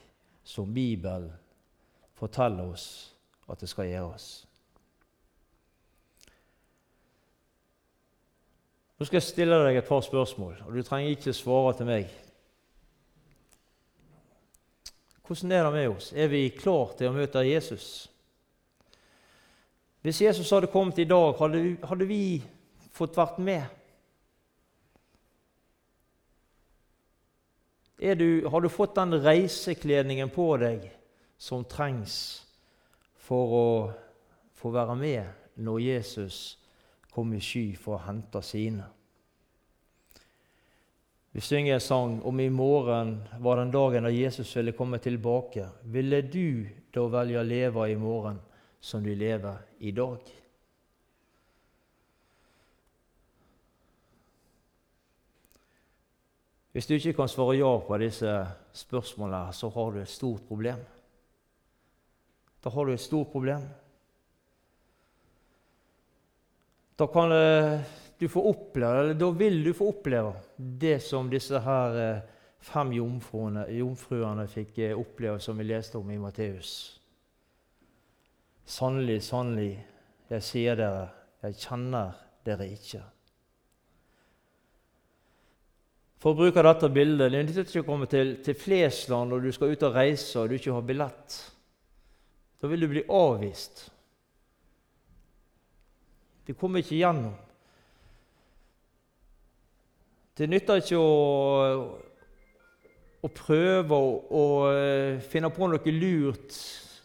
som 0.44 0.70
Bibelen 0.74 1.30
forteller 2.18 2.72
oss 2.72 2.86
at 3.50 3.60
det 3.60 3.68
skal 3.70 3.90
gjøres. 3.90 4.28
Nå 8.98 9.06
skal 9.08 9.16
jeg 9.16 9.24
stille 9.30 9.58
deg 9.64 9.78
et 9.80 9.88
par 9.88 10.02
spørsmål, 10.04 10.58
og 10.66 10.74
du 10.76 10.82
trenger 10.84 11.14
ikke 11.14 11.32
svare 11.32 11.72
til 11.78 11.88
meg. 11.88 12.10
Hvordan 15.24 15.52
er 15.56 15.64
det 15.64 15.72
med 15.72 15.88
oss? 15.88 16.10
Er 16.12 16.28
vi 16.28 16.48
klar 16.52 16.92
til 16.98 17.08
å 17.08 17.14
møte 17.16 17.46
Jesus? 17.46 18.10
Hvis 20.00 20.20
Jesus 20.20 20.50
hadde 20.50 20.70
kommet 20.72 20.98
i 20.98 21.04
dag, 21.04 21.34
hadde, 21.36 21.76
hadde 21.84 22.06
vi 22.08 22.40
fått 22.96 23.18
vært 23.18 23.38
med? 23.38 23.66
Du, 28.00 28.48
har 28.48 28.60
du 28.60 28.68
fått 28.72 28.96
den 28.96 29.18
reisekledningen 29.20 30.30
på 30.32 30.54
deg 30.62 30.86
som 31.36 31.66
trengs 31.68 32.14
for 33.20 33.52
å 33.52 33.66
få 34.56 34.72
være 34.72 34.96
med 34.96 35.60
når 35.60 35.82
Jesus 35.84 36.40
kom 37.12 37.34
i 37.36 37.42
sky 37.44 37.74
for 37.76 37.98
å 37.98 38.04
hente 38.06 38.40
sine. 38.44 38.86
Vi 41.30 41.44
synger 41.44 41.76
en 41.76 41.84
sang 41.84 42.14
om 42.26 42.40
i 42.40 42.48
morgen 42.50 43.18
var 43.38 43.60
den 43.60 43.70
dagen 43.70 44.08
da 44.08 44.10
Jesus 44.10 44.56
ville 44.56 44.72
komme 44.74 44.98
tilbake. 44.98 45.68
Ville 45.84 46.22
du 46.24 46.66
da 46.90 47.04
velge 47.12 47.38
å 47.38 47.46
leve 47.46 47.84
i 47.92 47.98
morgen 48.00 48.40
som 48.80 49.02
du 49.04 49.14
lever 49.14 49.56
i 49.78 49.92
dag? 49.92 50.18
Hvis 56.72 56.86
du 56.86 56.94
ikke 56.94 57.16
kan 57.18 57.28
svare 57.28 57.58
ja 57.58 57.70
på 57.82 57.98
disse 57.98 58.32
spørsmålene, 58.72 59.52
så 59.52 59.68
har 59.74 59.90
du 59.90 60.00
et 60.00 60.08
stort 60.08 60.46
problem. 60.48 60.78
Da 62.62 62.70
har 62.70 62.86
du 62.86 62.92
et 62.92 63.00
stort 63.00 63.32
problem. 63.32 63.64
Da, 66.96 67.06
kan 67.06 67.32
eh, 67.32 67.80
du 68.18 68.28
få 68.28 68.44
oppleve, 68.52 69.00
eller 69.00 69.14
da 69.14 69.30
vil 69.30 69.64
du 69.64 69.72
få 69.74 69.88
oppleve 69.88 70.34
det 70.56 71.00
som 71.02 71.30
disse 71.32 71.58
her 71.64 71.98
eh, 71.98 72.22
fem 72.60 72.92
jomfruene, 72.92 73.64
jomfruene 73.72 74.46
fikk 74.46 74.78
eh, 74.84 74.98
oppleve, 74.98 75.40
som 75.40 75.58
vi 75.58 75.64
leste 75.64 75.98
om 75.98 76.10
i 76.10 76.20
Matteus. 76.20 76.99
Sannelig, 78.70 79.22
sannelig, 79.26 79.72
jeg 80.30 80.46
sier 80.46 80.76
dere, 80.78 81.08
jeg 81.42 81.56
kjenner 81.58 82.12
dere 82.46 82.68
ikke. 82.70 83.00
For 86.20 86.30
å 86.30 86.38
bruke 86.38 86.62
dette 86.62 86.90
bildet, 86.92 87.32
Det 87.32 87.40
nytter 87.46 87.64
ikke 87.64 87.82
å 87.82 87.88
komme 87.88 88.06
til, 88.06 88.36
til 88.44 88.54
Flesland 88.54 89.32
når 89.32 89.40
du 89.40 89.52
skal 89.56 89.72
ut 89.72 89.86
og 89.88 89.96
reise 89.96 90.38
og 90.38 90.50
du 90.50 90.54
ikke 90.54 90.74
har 90.76 90.84
billett. 90.86 91.38
Da 92.60 92.68
vil 92.68 92.84
du 92.84 92.88
bli 92.92 93.02
avvist. 93.08 93.88
Du 96.46 96.52
kommer 96.54 96.84
ikke 96.84 97.00
gjennom. 97.00 97.34
Det 100.36 100.46
nytter 100.48 100.78
ikke 100.84 101.00
å, 101.00 101.88
å 103.18 103.32
prøve 103.34 103.96
å, 103.96 104.14
å, 104.30 104.44
eh, 104.70 105.18
finne 105.32 105.50
på 105.52 105.68
noe 105.72 105.96
lurt 105.96 106.60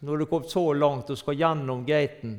når 0.05 0.17
du 0.17 0.23
har 0.25 0.29
kommet 0.29 0.53
så 0.53 0.65
langt 0.77 1.09
og 1.09 1.17
skal 1.19 1.39
gjennom 1.39 1.85
gaten. 1.87 2.37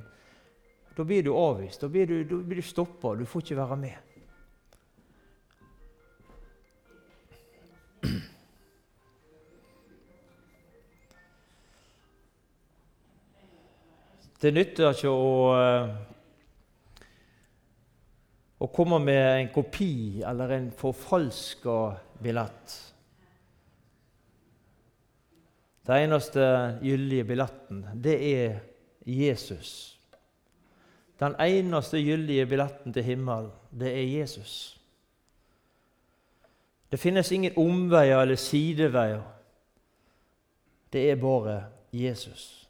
Da 0.96 1.04
blir 1.04 1.26
du 1.26 1.32
avvist. 1.36 1.82
Da 1.82 1.88
blir 1.92 2.06
du, 2.06 2.24
da 2.24 2.36
du 2.40 2.62
stoppa. 2.62 3.14
Du 3.18 3.26
får 3.26 3.42
ikke 3.44 3.58
være 3.58 3.76
med. 3.82 3.96
Det 14.40 14.52
nytter 14.52 14.92
ikke 14.92 15.10
å 15.10 15.30
eh, 15.56 15.94
å 18.58 18.66
komme 18.72 18.98
med 19.04 19.24
en 19.40 19.48
kopi 19.52 20.22
eller 20.24 20.54
en 20.56 20.68
forfalska 20.72 21.76
billett. 22.22 22.76
Den 25.86 25.96
eneste 26.02 26.78
gyldige 26.82 27.24
billetten, 27.24 27.86
det 28.04 28.16
er 28.42 28.58
Jesus. 29.06 30.00
Den 31.20 31.34
eneste 31.40 32.02
gyldige 32.02 32.46
billetten 32.46 32.92
til 32.92 33.04
himmelen, 33.04 33.50
det 33.70 33.92
er 33.94 34.18
Jesus. 34.20 34.80
Det 36.90 37.00
finnes 37.00 37.32
ingen 37.32 37.52
omveier 37.56 38.20
eller 38.20 38.36
sideveier. 38.36 39.22
Det 40.92 41.10
er 41.10 41.16
bare 41.16 41.64
Jesus. 41.92 42.68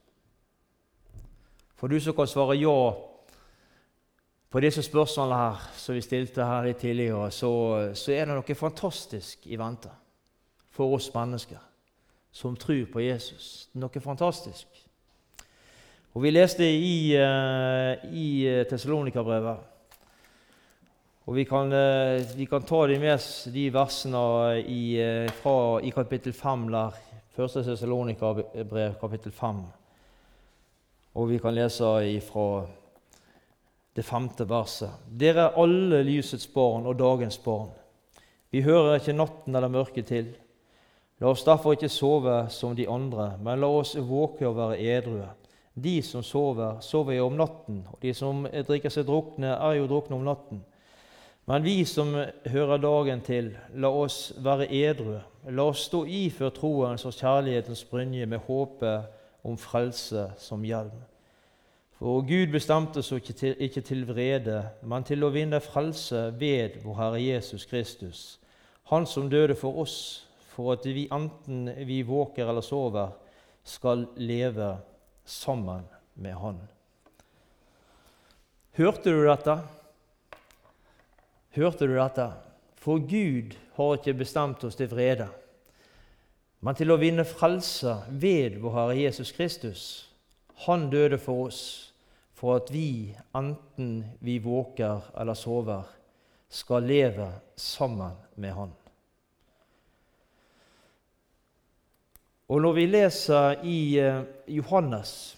For 1.74 1.86
du 1.86 2.00
som 2.00 2.14
kan 2.16 2.26
svare 2.26 2.56
ja 2.56 2.92
på 4.50 4.60
disse 4.60 4.82
spørsmålene 4.82 5.36
her, 5.36 5.70
som 5.76 5.94
vi 5.94 6.00
stilte 6.00 6.44
her 6.44 6.64
litt 6.64 6.76
tidligere, 6.76 7.30
så, 7.30 7.50
så 7.94 8.12
er 8.12 8.24
det 8.24 8.36
noe 8.36 8.54
fantastisk 8.54 9.46
i 9.46 9.56
vente 9.56 9.90
for 10.70 10.96
oss 10.96 11.08
mennesker 11.14 11.60
som 12.36 12.56
tror 12.56 12.84
på 12.92 13.00
Jesus. 13.00 13.70
Noe 13.80 14.02
fantastisk. 14.04 14.66
Og 16.12 16.22
Vi 16.22 16.32
leste 16.32 16.64
i, 16.64 17.12
uh, 17.16 17.96
i 18.12 18.28
eh, 18.48 18.64
Tessalonika-brevet. 18.68 19.72
Og 21.26 21.34
vi 21.36 21.44
kan, 21.44 21.72
uh, 21.72 22.36
vi 22.36 22.44
kan, 22.48 22.64
ta 22.64 22.82
de 22.88 22.98
med 23.00 23.24
de 23.52 23.66
versene 23.72 24.22
i, 24.64 24.80
fra, 25.42 25.56
i 25.80 25.92
kapittel 25.92 26.32
5 26.32 26.68
der. 26.72 27.02
Første 27.36 27.64
Tessalonika-brev, 27.64 28.96
kapittel 29.00 29.32
5. 29.32 29.60
Og 31.16 31.28
vi 31.30 31.40
kan 31.40 31.56
lese 31.56 32.20
fra 32.30 32.48
det 33.96 34.04
femte 34.04 34.48
verset. 34.48 34.92
Dere 35.08 35.48
er 35.48 35.60
alle 35.60 36.02
lysets 36.04 36.48
barn 36.52 36.84
og 36.86 36.98
dagens 37.00 37.38
barn. 37.38 37.70
Vi 38.52 38.64
hører 38.64 38.98
ikke 39.00 39.16
natten 39.16 39.56
eller 39.56 39.72
mørket 39.72 40.12
til. 40.12 40.34
La 41.20 41.30
oss 41.32 41.44
derfor 41.44 41.72
ikke 41.72 41.88
sove 41.88 42.34
som 42.52 42.74
de 42.76 42.88
andre, 42.88 43.32
men 43.40 43.60
la 43.60 43.68
oss 43.72 43.94
våke 43.96 44.44
og 44.48 44.56
være 44.58 44.80
edrue. 44.98 45.28
De 45.76 46.02
som 46.04 46.22
sover, 46.24 46.80
sover 46.80 47.16
jo 47.16 47.26
om 47.26 47.36
natten, 47.36 47.82
og 47.92 48.00
de 48.02 48.12
som 48.16 48.44
drikker 48.44 48.92
seg 48.92 49.06
drukne, 49.08 49.54
er 49.56 49.78
jo 49.78 49.88
drukne 49.88 50.16
om 50.16 50.24
natten. 50.24 50.62
Men 51.46 51.64
vi 51.64 51.84
som 51.84 52.12
hører 52.50 52.80
dagen 52.82 53.20
til, 53.22 53.52
la 53.74 53.88
oss 53.88 54.32
være 54.42 54.66
edrue. 54.72 55.20
La 55.48 55.68
oss 55.70 55.84
stå 55.86 56.02
iført 56.04 56.58
troens 56.58 57.04
og 57.06 57.14
kjærlighetens 57.14 57.84
brynje 57.86 58.26
med 58.26 58.42
håpet 58.48 59.06
om 59.46 59.56
frelse 59.56 60.30
som 60.42 60.64
hjelm. 60.66 60.96
For 61.96 62.20
Gud 62.28 62.52
bestemte 62.52 63.00
oss 63.00 63.12
ikke 63.12 63.32
til, 63.32 63.54
ikke 63.62 63.80
til 63.80 64.04
vrede, 64.08 64.58
men 64.82 65.04
til 65.06 65.24
å 65.24 65.30
vinne 65.32 65.62
frelse 65.64 66.26
ved 66.36 66.82
vår 66.84 66.98
Herre 66.98 67.22
Jesus 67.22 67.64
Kristus, 67.64 68.40
Han 68.90 69.06
som 69.06 69.30
døde 69.30 69.54
for 69.54 69.78
oss, 69.82 70.25
for 70.56 70.72
at 70.72 70.86
vi 70.88 71.04
enten 71.12 71.68
vi 71.84 72.00
våker 72.06 72.48
eller 72.48 72.64
sover, 72.64 73.12
skal 73.66 74.06
leve 74.16 74.76
sammen 75.24 75.84
med 76.14 76.34
Han. 76.40 76.60
Hørte 78.76 79.12
du 79.12 79.24
dette? 79.26 79.58
Hørte 81.56 81.88
du 81.88 81.96
dette? 81.96 82.30
For 82.80 83.02
Gud 83.04 83.56
har 83.76 83.98
ikke 83.98 84.16
bestemt 84.16 84.64
oss 84.64 84.78
til 84.78 84.88
vrede, 84.88 85.26
men 86.64 86.78
til 86.78 86.92
å 86.92 86.98
vinne 87.00 87.26
frelse 87.28 87.98
ved 88.08 88.56
vår 88.62 88.76
Herre 88.78 88.96
Jesus 89.00 89.32
Kristus. 89.36 89.82
Han 90.64 90.88
døde 90.92 91.18
for 91.20 91.50
oss 91.50 91.60
for 92.36 92.60
at 92.60 92.72
vi, 92.72 93.16
enten 93.36 94.04
vi 94.24 94.38
våker 94.44 95.08
eller 95.16 95.36
sover, 95.36 95.84
skal 96.48 96.84
leve 96.88 97.30
sammen 97.56 98.16
med 98.36 98.52
Han. 98.56 98.72
Og 102.48 102.60
Når 102.62 102.72
vi 102.72 102.86
leser 102.86 103.64
i 103.66 103.78
eh, 103.98 104.22
Johannes 104.54 105.34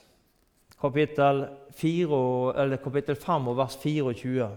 kapittel, 0.81 1.47
4, 1.73 2.77
kapittel 2.85 3.17
5 3.17 3.49
og 3.49 3.57
vers 3.57 3.77
24, 3.81 4.49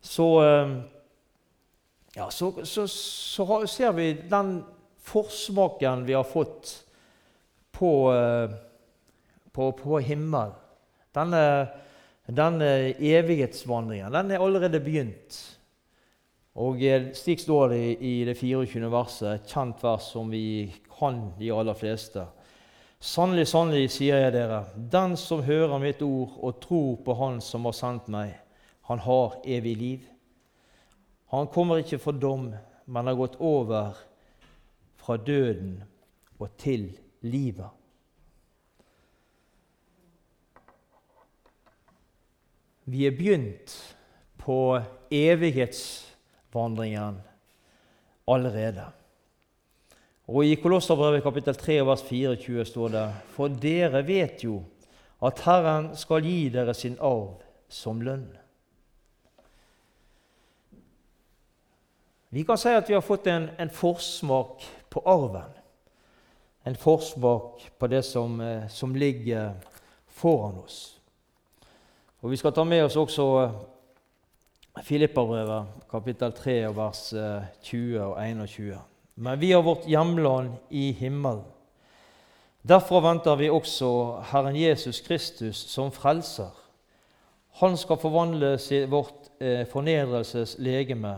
så, 0.00 0.28
eh, 0.44 0.76
ja, 2.14 2.28
så, 2.30 2.52
så, 2.62 2.86
så 2.86 3.58
ser 3.66 3.96
vi 3.98 4.12
den 4.30 4.60
forsmaken 5.02 6.06
vi 6.06 6.14
har 6.14 6.22
fått 6.30 6.76
på, 7.74 7.90
eh, 8.14 8.54
på, 9.50 9.72
på 9.82 9.98
himmelen 9.98 10.54
denne, 11.16 11.42
denne 12.28 12.70
evighetsvandringen 12.94 14.14
den 14.14 14.30
er 14.30 14.46
allerede 14.46 14.80
begynt. 14.84 15.55
Og 16.56 16.80
eh, 16.82 17.10
Slik 17.12 17.42
står 17.42 17.68
det 17.74 17.82
i 18.00 18.14
det 18.24 18.36
24. 18.38 18.88
verset, 18.92 19.28
et 19.34 19.52
kjent 19.52 19.82
vers 19.84 20.08
som 20.14 20.30
vi 20.32 20.72
kan, 20.98 21.18
de 21.36 21.52
aller 21.52 21.76
fleste. 21.76 22.24
Sannelig, 22.96 23.50
sannelig, 23.50 23.90
sier 23.92 24.22
jeg 24.24 24.32
dere, 24.38 24.62
den 24.74 25.18
som 25.20 25.44
hører 25.44 25.76
mitt 25.82 26.00
ord 26.02 26.38
og 26.40 26.60
tror 26.64 26.94
på 27.04 27.16
Han 27.20 27.42
som 27.44 27.68
har 27.68 27.76
sendt 27.76 28.08
meg, 28.08 28.32
han 28.88 29.02
har 29.04 29.36
evig 29.44 29.76
liv. 29.76 30.08
Han 31.34 31.50
kommer 31.52 31.82
ikke 31.82 32.00
for 32.00 32.16
dom, 32.16 32.48
men 32.86 33.10
har 33.10 33.18
gått 33.18 33.36
over 33.42 33.98
fra 34.96 35.16
døden 35.20 35.82
og 36.38 36.56
til 36.56 36.88
livet. 37.26 37.68
Vi 42.86 43.02
er 43.04 43.16
begynt 43.18 43.74
på 44.38 44.78
evighetsvandringen 46.56 47.20
allerede. 48.26 48.84
Og 50.26 50.44
I 50.44 50.54
Kolosserbrevet 50.54 51.22
kapittel 51.22 51.54
3 51.54 51.86
vers 51.86 52.02
24 52.02 52.64
står 52.64 52.88
det 52.88 53.04
For 53.30 53.48
dere 53.48 54.02
vet 54.06 54.44
jo 54.44 54.62
at 55.22 55.40
Herren 55.44 55.96
skal 55.96 56.24
gi 56.24 56.48
dere 56.48 56.74
sin 56.74 56.98
arv 57.00 57.42
som 57.68 58.00
lønn. 58.00 58.26
Vi 62.30 62.42
kan 62.42 62.58
si 62.58 62.68
at 62.68 62.88
vi 62.88 62.94
har 62.94 63.04
fått 63.06 63.26
en, 63.26 63.48
en 63.58 63.70
forsmak 63.70 64.64
på 64.90 65.00
arven. 65.06 65.52
En 66.66 66.76
forsmak 66.76 67.70
på 67.78 67.86
det 67.86 68.02
som, 68.02 68.40
eh, 68.40 68.68
som, 68.68 68.96
ligger 68.96 69.54
foran 70.08 70.58
oss. 70.58 70.98
Og 72.20 72.30
Vi 72.30 72.36
skal 72.36 72.52
ta 72.52 72.64
med 72.64 72.84
oss 72.84 72.96
også 72.96 73.26
eh, 73.44 73.54
Filipperbrevet, 74.82 75.66
kapittel 75.90 76.32
3, 76.32 76.54
vers 76.76 77.14
20 77.62 77.96
eh, 77.96 78.02
og 78.04 78.16
21. 78.20 78.78
Men 79.14 79.40
vi 79.40 79.52
har 79.52 79.62
vårt 79.64 79.86
hjemland 79.88 80.58
i 80.70 80.90
himmelen. 80.92 81.44
Derfor 82.66 83.00
venter 83.00 83.36
vi 83.36 83.48
også 83.50 84.20
Herren 84.32 84.56
Jesus 84.56 85.00
Kristus 85.00 85.56
som 85.56 85.92
frelser. 85.92 86.50
Han 87.62 87.76
skal 87.76 87.96
forvandle 87.96 88.56
vårt 88.90 89.30
fornedrelseslegeme 89.70 91.14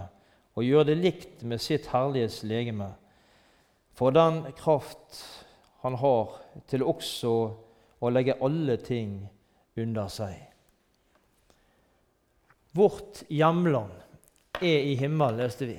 og 0.55 0.67
gjøre 0.67 0.91
det 0.91 0.99
likt 0.99 1.43
med 1.43 1.63
sitt 1.63 1.89
herlighetslegeme, 1.91 2.93
for 3.95 4.15
den 4.15 4.43
kraft 4.59 5.23
han 5.83 5.95
har 5.99 6.37
til 6.71 6.83
også 6.83 7.35
å 7.99 8.11
legge 8.11 8.39
alle 8.43 8.77
ting 8.83 9.23
under 9.79 10.11
seg. 10.11 10.48
Vårt 12.79 13.25
hjemland 13.29 13.93
er 14.63 14.85
i 14.87 14.95
himmelen, 14.99 15.41
leste 15.41 15.67
vi. 15.67 15.79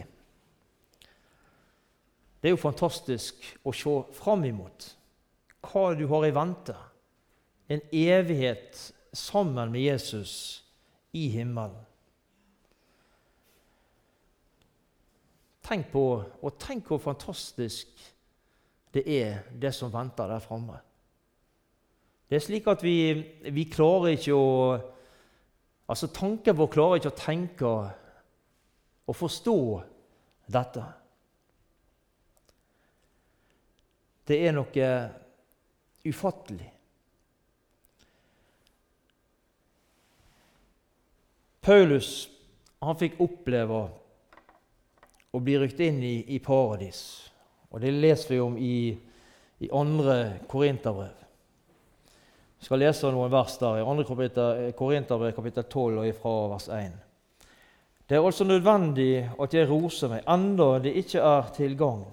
Det 2.39 2.49
er 2.49 2.55
jo 2.55 2.59
fantastisk 2.59 3.43
å 3.67 3.73
se 3.75 3.93
fram 4.15 4.43
imot 4.47 4.87
hva 5.69 5.89
du 5.95 6.05
har 6.11 6.27
i 6.27 6.35
vente. 6.35 6.75
En 7.71 7.81
evighet 7.91 8.79
sammen 9.15 9.71
med 9.71 9.83
Jesus 9.83 10.33
i 11.15 11.27
himmelen. 11.33 11.85
Tenk 15.69 15.91
på, 15.91 16.05
og 16.41 16.55
tenk 16.57 16.87
hvor 16.89 17.01
fantastisk 17.03 17.91
det 18.95 19.03
er, 19.05 19.43
det 19.53 19.69
som 19.75 19.91
venter 19.93 20.31
der 20.31 20.41
framme. 20.41 20.79
Det 22.29 22.39
er 22.39 22.45
slik 22.45 22.69
at 22.71 22.81
vi, 22.85 22.95
vi 23.53 23.67
klarer 23.69 24.15
ikke 24.15 24.37
å 24.37 24.47
Altså, 25.89 26.07
tanken 26.13 26.57
vår 26.57 26.69
klarer 26.73 26.99
ikke 26.99 27.11
å 27.11 27.17
tenke 27.17 27.69
og 29.09 29.15
forstå 29.17 29.59
dette. 30.53 30.83
Det 34.29 34.37
er 34.45 34.53
noe 34.53 34.89
ufattelig. 36.05 36.67
Paulus 41.65 42.11
han 42.79 42.97
fikk 42.97 43.17
oppleve 43.25 43.79
å 45.33 45.41
bli 45.43 45.57
rykt 45.59 45.81
inn 45.83 45.99
i, 46.05 46.15
i 46.33 46.39
paradis. 46.41 47.01
Og 47.69 47.81
Det 47.81 47.91
leser 47.93 48.35
vi 48.35 48.39
om 48.41 48.55
i, 48.57 48.93
i 49.65 49.69
andre 49.73 50.39
Korinterbrev. 50.49 51.28
Vi 52.59 52.67
skal 52.67 52.81
lese 52.83 53.09
noen 53.13 53.31
vers 53.31 53.55
der 53.61 53.79
i 53.79 53.83
2. 53.87 54.15
Korinterbrev 54.77 55.33
kapittel 55.35 55.63
12 55.63 55.99
og 56.01 56.15
fra 56.19 56.33
vers 56.53 56.67
1. 56.75 56.97
Det 58.09 58.17
er 58.17 58.25
altså 58.25 58.43
nødvendig 58.43 59.29
at 59.39 59.53
jeg 59.53 59.69
roser 59.69 60.11
meg, 60.11 60.23
enda 60.27 60.71
det 60.83 60.95
ikke 60.99 61.21
er 61.23 61.51
til 61.55 61.77
gagn. 61.77 62.07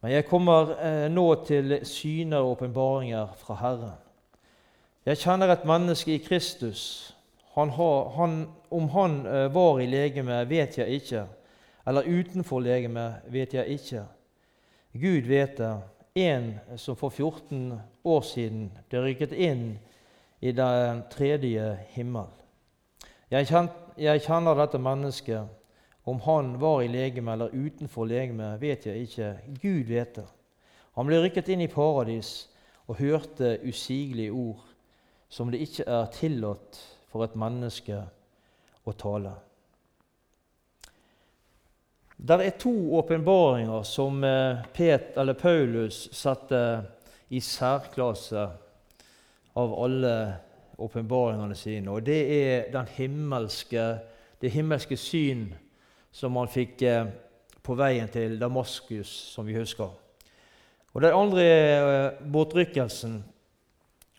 Men 0.00 0.14
jeg 0.14 0.28
kommer 0.30 0.74
eh, 0.80 1.08
nå 1.12 1.26
til 1.44 1.80
syner 1.84 2.40
og 2.40 2.54
åpenbaringer 2.56 3.34
fra 3.42 3.58
Herren. 3.60 3.98
Jeg 5.04 5.20
kjenner 5.20 5.52
et 5.52 5.66
menneske 5.68 6.14
i 6.14 6.22
Kristus. 6.24 7.12
Han 7.56 7.74
har, 7.76 8.08
han, 8.16 8.40
om 8.70 8.88
han 8.94 9.20
eh, 9.26 9.50
var 9.52 9.82
i 9.82 9.90
legeme, 9.90 10.40
vet 10.48 10.78
jeg 10.78 11.02
ikke 11.02 11.26
eller 11.86 12.06
utenfor 12.06 12.60
legemet, 12.60 13.24
vet 13.26 13.54
jeg 13.54 13.76
ikke. 13.76 14.04
Gud 14.92 15.26
vet 15.26 15.56
det. 15.58 15.72
En 16.14 16.58
som 16.76 16.96
for 16.96 17.10
14 17.10 17.80
år 18.04 18.22
siden 18.26 18.70
ble 18.90 19.02
rykket 19.04 19.32
inn 19.32 19.78
i 20.40 20.52
den 20.56 21.04
tredje 21.12 21.76
himmel. 21.94 22.30
Jeg, 23.30 23.46
kjenner 23.46 24.58
dette 24.58 24.80
mennesket. 24.82 25.46
Om 26.08 26.18
han 26.24 26.54
var 26.58 26.80
i 26.82 26.88
legeme 26.90 27.32
eller 27.36 27.52
utenfor 27.54 28.08
legeme, 28.08 28.56
vet 28.58 28.86
jeg 28.88 29.04
ikke. 29.06 29.28
Gud 29.62 29.84
vet 29.86 30.16
det. 30.16 30.26
Han 30.98 31.06
ble 31.06 31.20
rykket 31.22 31.52
inn 31.52 31.62
i 31.62 31.70
paradis 31.70 32.48
og 32.88 32.98
hørte 32.98 33.60
usigelige 33.62 34.32
ord 34.34 34.64
som 35.30 35.52
det 35.52 35.60
ikke 35.62 35.86
er 35.86 36.10
tillatt 36.10 36.80
for 37.12 37.22
et 37.22 37.36
menneske 37.38 38.00
å 38.82 38.94
tale. 38.98 39.36
Det 42.22 42.36
er 42.44 42.50
to 42.60 42.72
åpenbaringer 42.98 43.82
som 43.88 44.20
Pet 44.76 45.16
Pet, 45.16 45.16
Paulus 45.34 46.02
satte 46.12 46.58
i 47.32 47.40
særklasse 47.40 48.42
av 49.56 49.72
alle 49.84 50.12
åpenbaringene 50.76 51.56
sine. 51.56 51.88
Og 51.88 52.04
det 52.04 52.18
er 52.34 52.68
himmelske, 52.98 53.86
det 54.40 54.52
himmelske 54.52 55.00
syn 55.00 55.46
som 56.12 56.36
han 56.36 56.52
fikk 56.52 56.84
eh, 56.84 57.08
på 57.64 57.78
veien 57.78 58.12
til 58.12 58.36
Damaskus, 58.40 59.08
som 59.32 59.48
vi 59.48 59.56
husker. 59.56 59.88
Og 60.92 61.02
Den 61.02 61.16
andre 61.16 61.48
er 61.48 61.90
eh, 61.94 62.20
båtrykkelsen, 62.20 63.20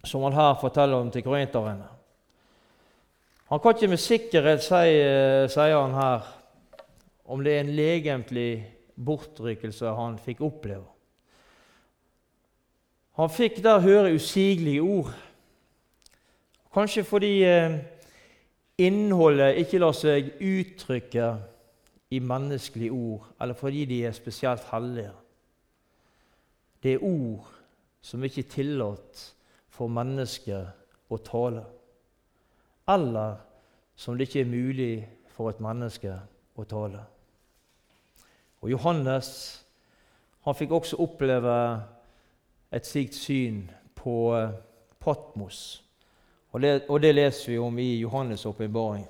som 0.04 0.26
han 0.26 0.42
her 0.42 0.58
forteller 0.58 0.98
om 0.98 1.14
til 1.14 1.22
korinterne. 1.22 1.86
Han 3.54 3.60
kan 3.60 3.76
ikke 3.76 3.94
med 3.94 4.00
sikkerhet 4.00 4.64
si, 4.64 4.86
sier 5.54 5.82
han 5.84 5.94
her, 5.94 6.30
om 7.32 7.44
det 7.44 7.54
er 7.56 7.64
en 7.64 7.76
legemlig 7.76 8.52
bortrykkelse 9.00 9.94
han 9.96 10.18
fikk 10.20 10.42
oppleve. 10.44 10.88
Han 13.20 13.30
fikk 13.32 13.62
der 13.64 13.80
høre 13.84 14.14
usigelige 14.16 14.82
ord, 14.82 15.14
kanskje 16.74 17.04
fordi 17.04 17.32
eh, 17.44 17.78
innholdet 18.80 19.60
ikke 19.62 19.80
lar 19.84 19.96
seg 19.96 20.34
uttrykke 20.42 21.32
i 22.12 22.20
menneskelige 22.20 22.92
ord, 22.92 23.28
eller 23.42 23.56
fordi 23.56 23.86
de 23.86 24.02
er 24.06 24.16
spesielt 24.16 24.68
hellige. 24.72 25.12
Det 26.84 26.94
er 26.94 27.04
ord 27.04 27.48
som 28.02 28.24
ikke 28.24 28.42
er 28.42 28.52
tillatt 28.56 29.24
for 29.70 29.92
mennesker 29.92 30.72
å 31.12 31.20
tale, 31.24 31.64
eller 32.90 33.40
som 33.96 34.18
det 34.18 34.28
ikke 34.28 34.44
er 34.44 34.52
mulig 34.52 34.94
for 35.32 35.52
et 35.52 35.62
menneske 35.64 36.16
å 36.58 36.68
tale. 36.68 37.06
Og 38.62 38.70
Johannes 38.70 39.30
han 40.46 40.58
fikk 40.58 40.72
også 40.74 40.98
oppleve 41.02 41.56
et 42.74 42.86
slikt 42.88 43.18
syn 43.18 43.64
på 43.98 44.34
eh, 44.38 44.54
Patmos. 45.02 45.82
Og 46.52 46.62
det, 46.62 46.72
og 46.90 47.02
det 47.02 47.14
leser 47.16 47.52
vi 47.52 47.58
om 47.62 47.80
i 47.80 48.04
Johannes' 48.04 48.48
åpenbaring. 48.48 49.06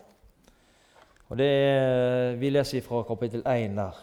Og 1.30 1.38
det 1.38 1.48
er, 1.48 2.36
Vi 2.36 2.50
leser 2.50 2.82
fra 2.82 3.04
kapittel 3.04 3.44
1 3.48 3.76
der. 3.76 4.02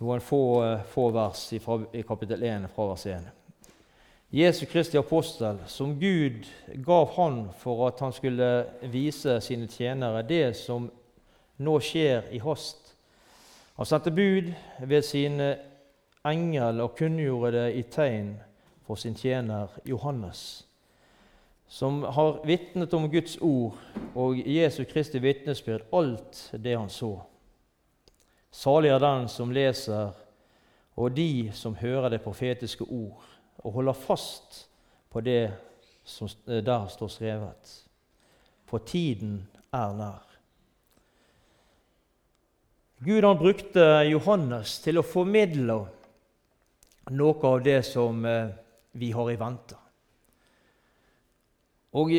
Noen 0.00 0.20
få, 0.20 0.64
eh, 0.64 0.84
få 0.84 1.10
vers 1.10 1.46
fra, 1.64 1.80
i 1.92 2.02
kapittel 2.02 2.42
1 2.42 2.68
fra 2.74 2.88
vers 2.90 3.06
1. 3.06 3.30
Jesu 4.34 4.66
Kristi 4.66 4.98
apostel, 4.98 5.58
som 5.66 6.00
Gud 6.00 6.44
gav 6.84 7.12
han 7.14 7.48
for 7.58 7.86
at 7.86 8.00
han 8.00 8.12
skulle 8.12 8.66
vise 8.82 9.40
sine 9.40 9.66
tjenere 9.66 10.22
det 10.26 10.56
som 10.56 10.90
nå 11.58 11.78
skjer 11.80 12.32
i 12.34 12.40
hast 12.42 12.83
han 13.74 13.86
sendte 13.86 14.10
bud 14.14 14.52
ved 14.86 15.02
sine 15.02 15.48
engel 16.26 16.80
og 16.80 16.94
kunngjorde 16.98 17.52
det 17.56 17.68
i 17.74 17.82
tegn 17.90 18.36
for 18.86 19.00
sin 19.00 19.16
tjener 19.18 19.72
Johannes, 19.88 20.66
som 21.68 22.02
har 22.02 22.40
vitnet 22.46 22.94
om 22.94 23.08
Guds 23.10 23.36
ord 23.42 23.78
og 24.14 24.38
Jesu 24.38 24.84
Kristi 24.84 25.18
vitnesbyrd, 25.18 25.86
alt 25.92 26.50
det 26.64 26.76
han 26.78 26.90
så. 26.92 27.16
Salig 28.54 28.92
er 28.94 29.02
den 29.02 29.28
som 29.28 29.50
leser, 29.50 30.12
og 30.94 31.16
de 31.16 31.50
som 31.52 31.74
hører 31.74 32.12
det 32.12 32.22
profetiske 32.22 32.84
ord, 32.84 33.24
og 33.58 33.72
holder 33.72 33.92
fast 33.92 34.68
på 35.10 35.20
det 35.20 35.50
som 36.04 36.28
der 36.46 36.86
står 36.86 37.08
skrevet. 37.08 37.74
For 38.64 38.78
tiden 38.78 39.48
er 39.72 39.96
nær. 39.96 40.33
Gud 43.04 43.24
han 43.24 43.36
brukte 43.36 43.84
Johannes 44.08 44.78
til 44.80 44.96
å 44.96 45.04
formidle 45.04 45.74
noe 47.12 47.48
av 47.50 47.58
det 47.60 47.82
som 47.84 48.22
eh, 48.24 48.54
vi 48.96 49.10
har 49.12 49.28
i 49.28 49.36
vente. 49.36 49.76
Og 51.92 52.14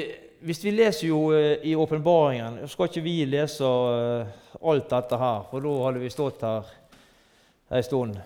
hvis 0.46 0.62
vi 0.62 0.74
leser 0.76 1.08
jo 1.10 1.32
eh, 1.34 1.64
i 1.66 1.74
åpenbaringen 1.76 2.62
Skal 2.70 2.92
ikke 2.92 3.04
vi 3.04 3.16
lese 3.26 3.66
eh, 3.66 4.36
alt 4.62 4.92
dette 4.92 5.20
her, 5.24 5.48
for 5.50 5.66
da 5.66 5.74
hadde 5.88 6.04
vi 6.04 6.12
stått 6.14 6.46
her 6.46 6.70
en 7.74 7.88
stund. 7.88 8.20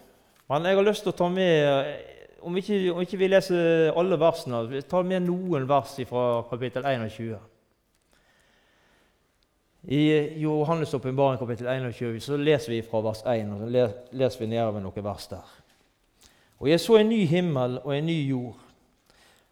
Men 0.52 0.68
jeg 0.68 0.82
har 0.82 0.90
lyst 0.90 1.08
til 1.08 1.14
å 1.14 1.20
ta 1.22 1.30
med 1.32 2.44
Om 2.44 2.60
ikke, 2.60 2.82
om 2.92 3.00
ikke 3.04 3.22
vi 3.24 3.32
leser 3.32 3.96
alle 4.00 4.20
versene, 4.20 4.84
ta 4.88 5.00
med 5.04 5.26
noen 5.26 5.66
vers 5.68 5.96
fra 6.08 6.28
kapittel 6.52 6.86
21. 6.88 7.40
I 9.88 10.34
Johannes' 10.36 10.96
åpenbaring 10.96 11.40
kapittel 11.40 11.68
21 11.68 12.20
så 12.20 12.38
leser 12.38 12.72
vi 12.72 12.82
fra 12.82 13.00
vers 13.02 13.22
1, 13.24 13.52
og 13.54 13.60
så 13.62 13.86
leser 14.12 14.42
vi 14.42 14.48
nedover 14.52 14.84
noen 14.84 15.06
vers 15.06 15.28
der. 15.32 15.54
Og 16.60 16.68
jeg 16.68 16.82
så 16.84 16.98
en 17.00 17.10
ny 17.10 17.22
himmel 17.26 17.78
og 17.84 17.94
en 17.96 18.06
ny 18.06 18.18
jord. 18.28 18.58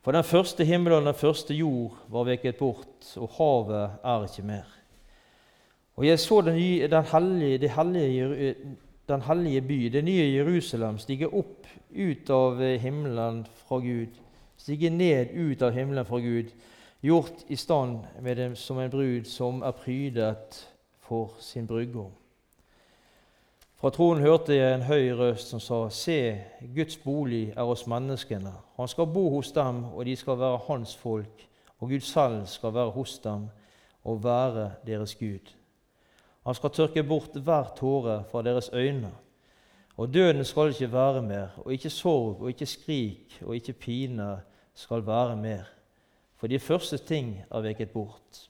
For 0.04 0.12
den 0.12 0.24
første 0.24 0.66
himmel 0.68 0.94
og 0.94 1.06
den 1.06 1.16
første 1.16 1.56
jord 1.56 1.96
var 2.12 2.28
veket 2.28 2.60
bort, 2.60 3.13
og 3.16 3.32
havet 3.38 4.04
er 4.04 4.28
ikke 4.28 4.48
mer. 4.48 4.68
Og 5.96 6.06
jeg 6.08 6.20
så 6.20 6.42
den, 6.42 6.56
nye, 6.56 6.88
den, 6.88 7.04
hellige, 7.12 7.58
den, 7.58 7.70
hellige, 7.70 8.56
den 9.10 9.22
hellige 9.22 9.62
by, 9.62 9.82
det 9.94 10.04
nye 10.04 10.28
Jerusalem, 10.36 11.00
stige 11.00 11.32
opp 11.32 11.68
ut 11.96 12.30
av 12.30 12.60
himmelen 12.84 13.46
fra 13.63 13.80
Gud, 13.80 14.20
stige 14.60 14.92
ned 14.92 15.32
ut 15.34 15.63
av 15.63 15.72
himmelen 15.72 16.06
fra 16.06 16.20
Gud, 16.20 16.52
gjort 17.02 17.46
i 17.48 17.56
stand 17.56 18.06
med 18.22 18.38
dem 18.38 18.56
som 18.56 18.80
en 18.80 18.92
brud 18.92 19.26
som 19.26 19.62
er 19.62 19.72
prydet 19.72 20.64
for 21.00 21.34
sin 21.40 21.68
brudgom. 21.68 22.12
Fra 23.78 23.92
tronen 23.94 24.24
hørte 24.26 24.56
jeg 24.56 24.74
en 24.74 24.88
høy 24.88 25.12
røst 25.14 25.52
som 25.52 25.62
sa, 25.62 25.84
Se, 25.94 26.42
Guds 26.74 26.98
bolig 26.98 27.52
er 27.54 27.68
hos 27.70 27.86
menneskene. 27.86 28.56
Han 28.78 28.90
skal 28.90 29.06
bo 29.14 29.28
hos 29.36 29.52
dem, 29.54 29.84
og 29.94 30.06
de 30.06 30.16
skal 30.18 30.40
være 30.40 30.64
hans 30.66 30.96
folk, 30.98 31.46
og 31.78 31.92
Gud 31.94 32.02
selv 32.02 32.48
skal 32.50 32.74
være 32.74 32.96
hos 32.96 33.20
dem 33.22 33.46
og 34.04 34.24
være 34.24 34.72
deres 34.88 35.14
Gud. 35.16 35.54
Han 36.48 36.56
skal 36.58 36.74
tørke 36.74 37.04
bort 37.04 37.38
hver 37.38 37.70
tåre 37.78 38.24
fra 38.32 38.42
deres 38.42 38.70
øyne. 38.74 39.12
Og 39.98 40.14
døden 40.14 40.46
skal 40.46 40.74
ikke 40.74 40.92
være 40.92 41.22
mer, 41.22 41.48
og 41.58 41.74
ikke 41.74 41.90
sorg 41.90 42.42
og 42.42 42.50
ikke 42.50 42.66
skrik 42.66 43.40
og 43.46 43.56
ikke 43.56 43.74
pine 43.74 44.40
skal 44.74 45.06
være 45.06 45.36
mer. 45.36 45.77
For 46.38 46.47
de 46.47 46.60
første 46.60 46.97
ting 46.97 47.34
er 47.52 47.65
veket 47.65 47.91
bort. 47.91 48.43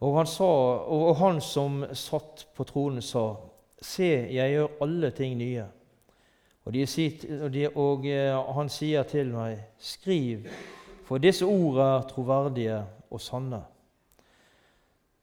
Og 0.00 0.18
han, 0.18 0.26
sa, 0.26 0.44
og 0.90 1.16
han 1.16 1.40
som 1.40 1.84
satt 1.92 2.46
på 2.54 2.64
tronen, 2.64 3.02
sa:" 3.02 3.34
Se, 3.84 4.06
jeg 4.32 4.50
gjør 4.50 4.68
alle 4.80 5.10
ting 5.10 5.36
nye. 5.36 5.64
Og, 6.64 6.72
de, 6.72 7.68
og 7.74 8.06
eh, 8.08 8.52
han 8.56 8.70
sier 8.72 9.04
til 9.04 9.28
meg, 9.34 9.58
skriv, 9.76 10.46
for 11.04 11.20
disse 11.20 11.44
ord 11.44 11.80
er 11.84 12.06
troverdige 12.08 12.78
og 13.10 13.20
sanne. 13.20 13.60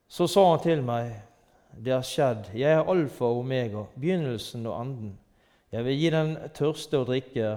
Så 0.08 0.28
sa 0.30 0.44
han 0.52 0.62
til 0.62 0.84
meg, 0.86 1.16
det 1.74 1.96
er 1.96 2.06
skjedd, 2.06 2.52
jeg 2.54 2.78
er 2.78 2.86
alfa 2.94 3.26
og 3.26 3.42
omega, 3.42 3.88
begynnelsen 3.96 4.66
og 4.70 4.78
enden. 4.82 5.18
Jeg 5.72 5.86
vil 5.88 5.98
gi 5.98 6.10
den 6.14 6.34
tørste 6.54 7.00
å 7.00 7.08
drikke 7.08 7.56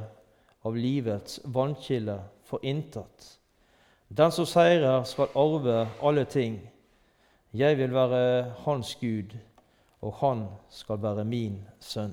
av 0.64 0.76
livets 0.78 1.40
vannkilde 1.44 2.20
for 2.48 2.64
intet. 2.64 3.34
Den 4.16 4.30
som 4.30 4.46
seirer, 4.46 5.04
skal 5.04 5.32
arve 5.34 5.88
alle 6.02 6.24
ting. 6.24 6.60
Jeg 7.54 7.78
vil 7.78 7.94
være 7.94 8.54
hans 8.64 8.94
Gud 9.00 9.34
og 10.04 10.12
han 10.20 10.44
skal 10.68 11.00
være 11.02 11.24
min 11.24 11.62
sønn. 11.80 12.12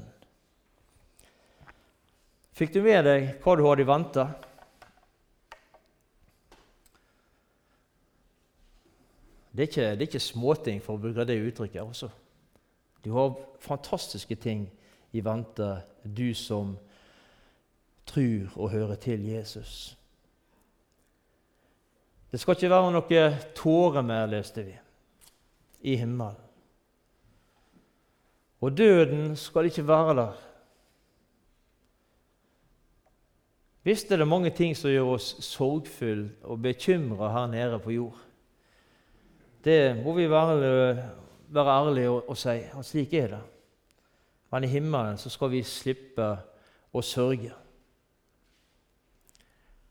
Fikk 2.55 2.73
du 2.75 2.79
med 2.85 3.03
deg 3.07 3.27
hva 3.43 3.55
du 3.57 3.65
hadde 3.65 3.83
i 3.83 3.89
vente? 3.89 4.25
Det 9.51 9.65
er, 9.65 9.67
ikke, 9.67 9.87
det 9.91 10.05
er 10.05 10.07
ikke 10.07 10.23
småting, 10.23 10.79
for 10.79 10.95
å 10.95 11.01
bruke 11.03 11.25
det 11.27 11.35
uttrykket. 11.43 11.81
også. 11.83 12.07
Du 13.03 13.11
har 13.17 13.35
fantastiske 13.59 14.37
ting 14.39 14.69
i 15.11 15.19
vente, 15.19 15.81
du 16.03 16.31
som 16.33 16.77
tror 18.07 18.55
og 18.55 18.71
hører 18.71 18.95
til 18.95 19.25
Jesus. 19.27 19.97
Det 22.31 22.39
skal 22.39 22.55
ikke 22.55 22.71
være 22.71 22.93
noe 22.95 23.25
tårer 23.55 24.05
mer, 24.07 24.29
leste 24.31 24.63
vi, 24.63 24.77
i 25.83 25.97
himmelen. 25.99 26.39
Og 28.61 28.77
døden 28.77 29.35
skal 29.35 29.67
ikke 29.67 29.87
være 29.87 30.15
der. 30.15 30.39
Visst 33.83 34.11
er 34.11 34.21
det 34.21 34.27
mange 34.27 34.51
ting 34.53 34.75
som 34.77 34.91
gjør 34.93 35.15
oss 35.15 35.31
sorgfulle 35.41 36.29
og 36.45 36.61
bekymra 36.61 37.31
her 37.33 37.47
nede 37.49 37.79
på 37.81 37.95
jord. 37.95 38.19
Det 39.65 39.97
må 40.03 40.13
vi 40.13 40.29
være, 40.29 41.09
være 41.49 41.73
ærlige 41.79 42.09
og, 42.09 42.29
og, 42.29 42.37
si 42.37 42.59
at 42.61 42.85
slik 42.85 43.13
er 43.13 43.27
det. 43.27 43.41
Men 44.51 44.63
i 44.63 44.67
himmelen 44.67 45.17
så 45.17 45.29
skal 45.33 45.49
vi 45.51 45.63
slippe 45.65 46.27
å 46.93 47.01
sørge. 47.01 47.53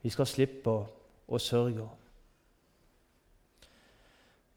Vi 0.02 0.10
skal 0.10 0.26
slippe 0.26 0.76
å 1.26 1.38
sørge. 1.38 1.88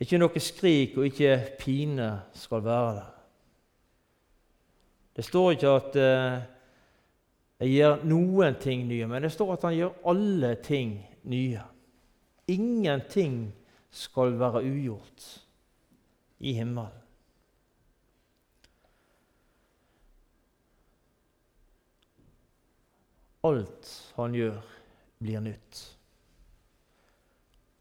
Ikke 0.03 0.19
noe 0.19 0.41
skrik 0.43 0.97
og 0.99 1.07
ikke 1.07 1.35
pine 1.61 2.09
skal 2.35 2.63
være 2.65 2.95
der. 2.97 3.11
Det 5.15 5.23
står 5.25 5.51
ikke 5.53 5.69
at 5.77 5.95
eh, 6.01 6.41
jeg 7.63 7.75
gjør 7.77 8.01
noen 8.09 8.57
ting 8.59 8.87
nye, 8.89 9.07
men 9.07 9.23
det 9.23 9.31
står 9.31 9.53
at 9.53 9.67
han 9.69 9.77
gjør 9.77 10.01
alle 10.11 10.55
ting 10.65 10.97
nye. 11.29 11.61
Ingenting 12.51 13.53
skal 13.93 14.35
være 14.39 14.65
ugjort 14.65 15.27
i 16.43 16.57
himmelen. 16.57 16.99
Alt 23.43 24.13
han 24.15 24.35
gjør, 24.35 24.59
blir 25.19 25.43
nytt. 25.43 25.92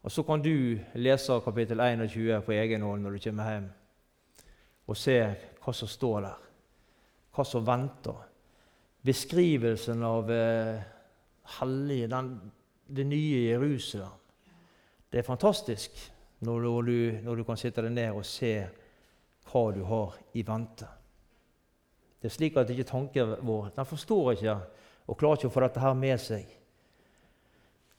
Og 0.03 0.11
Så 0.11 0.23
kan 0.23 0.41
du 0.41 0.79
lese 0.95 1.39
kapittel 1.45 1.79
21 1.79 2.41
på 2.43 2.51
egen 2.51 2.81
hånd 2.81 3.03
når 3.03 3.11
du 3.11 3.23
kommer 3.23 3.51
hjem, 3.51 3.69
og 4.87 4.97
se 4.97 5.19
hva 5.63 5.73
som 5.73 5.87
står 5.87 6.21
der 6.25 6.43
hva 7.33 7.45
som 7.45 7.65
venter. 7.65 8.17
Beskrivelsen 9.03 10.03
av 10.05 10.31
eh, 10.31 10.81
hellige, 11.59 12.07
den, 12.11 12.33
det 12.87 13.05
nye 13.09 13.41
Jerusalem. 13.49 14.19
Det 15.09 15.21
er 15.21 15.27
fantastisk 15.27 15.97
når 16.45 16.67
du, 16.87 16.97
når 17.25 17.39
du 17.39 17.43
kan 17.47 17.59
sitte 17.59 17.83
deg 17.85 17.93
ned 17.93 18.17
og 18.17 18.25
se 18.25 18.53
hva 19.49 19.63
du 19.75 19.83
har 19.85 20.15
i 20.33 20.45
vente. 20.45 20.87
Det 22.21 22.29
er 22.29 22.33
slik 22.37 22.57
at 22.57 22.71
ikke 22.71 22.87
tanken 22.87 23.35
vår 23.43 23.73
den 23.75 23.87
forstår 23.87 24.31
ikke 24.33 24.55
og 25.11 25.17
klarer 25.19 25.41
ikke 25.41 25.49
å 25.49 25.53
få 25.53 25.63
dette 25.65 25.83
her 25.83 25.97
med 25.99 26.21
seg. 26.23 26.47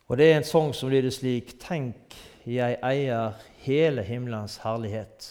Og 0.08 0.18
Det 0.18 0.32
er 0.32 0.36
en 0.36 0.44
sang 0.44 0.74
som 0.74 0.90
lyder 0.90 1.10
slik.: 1.10 1.54
Tenk, 1.60 2.14
jeg 2.46 2.76
eier 2.84 3.32
hele 3.64 4.02
himmelens 4.02 4.58
herlighet. 4.60 5.28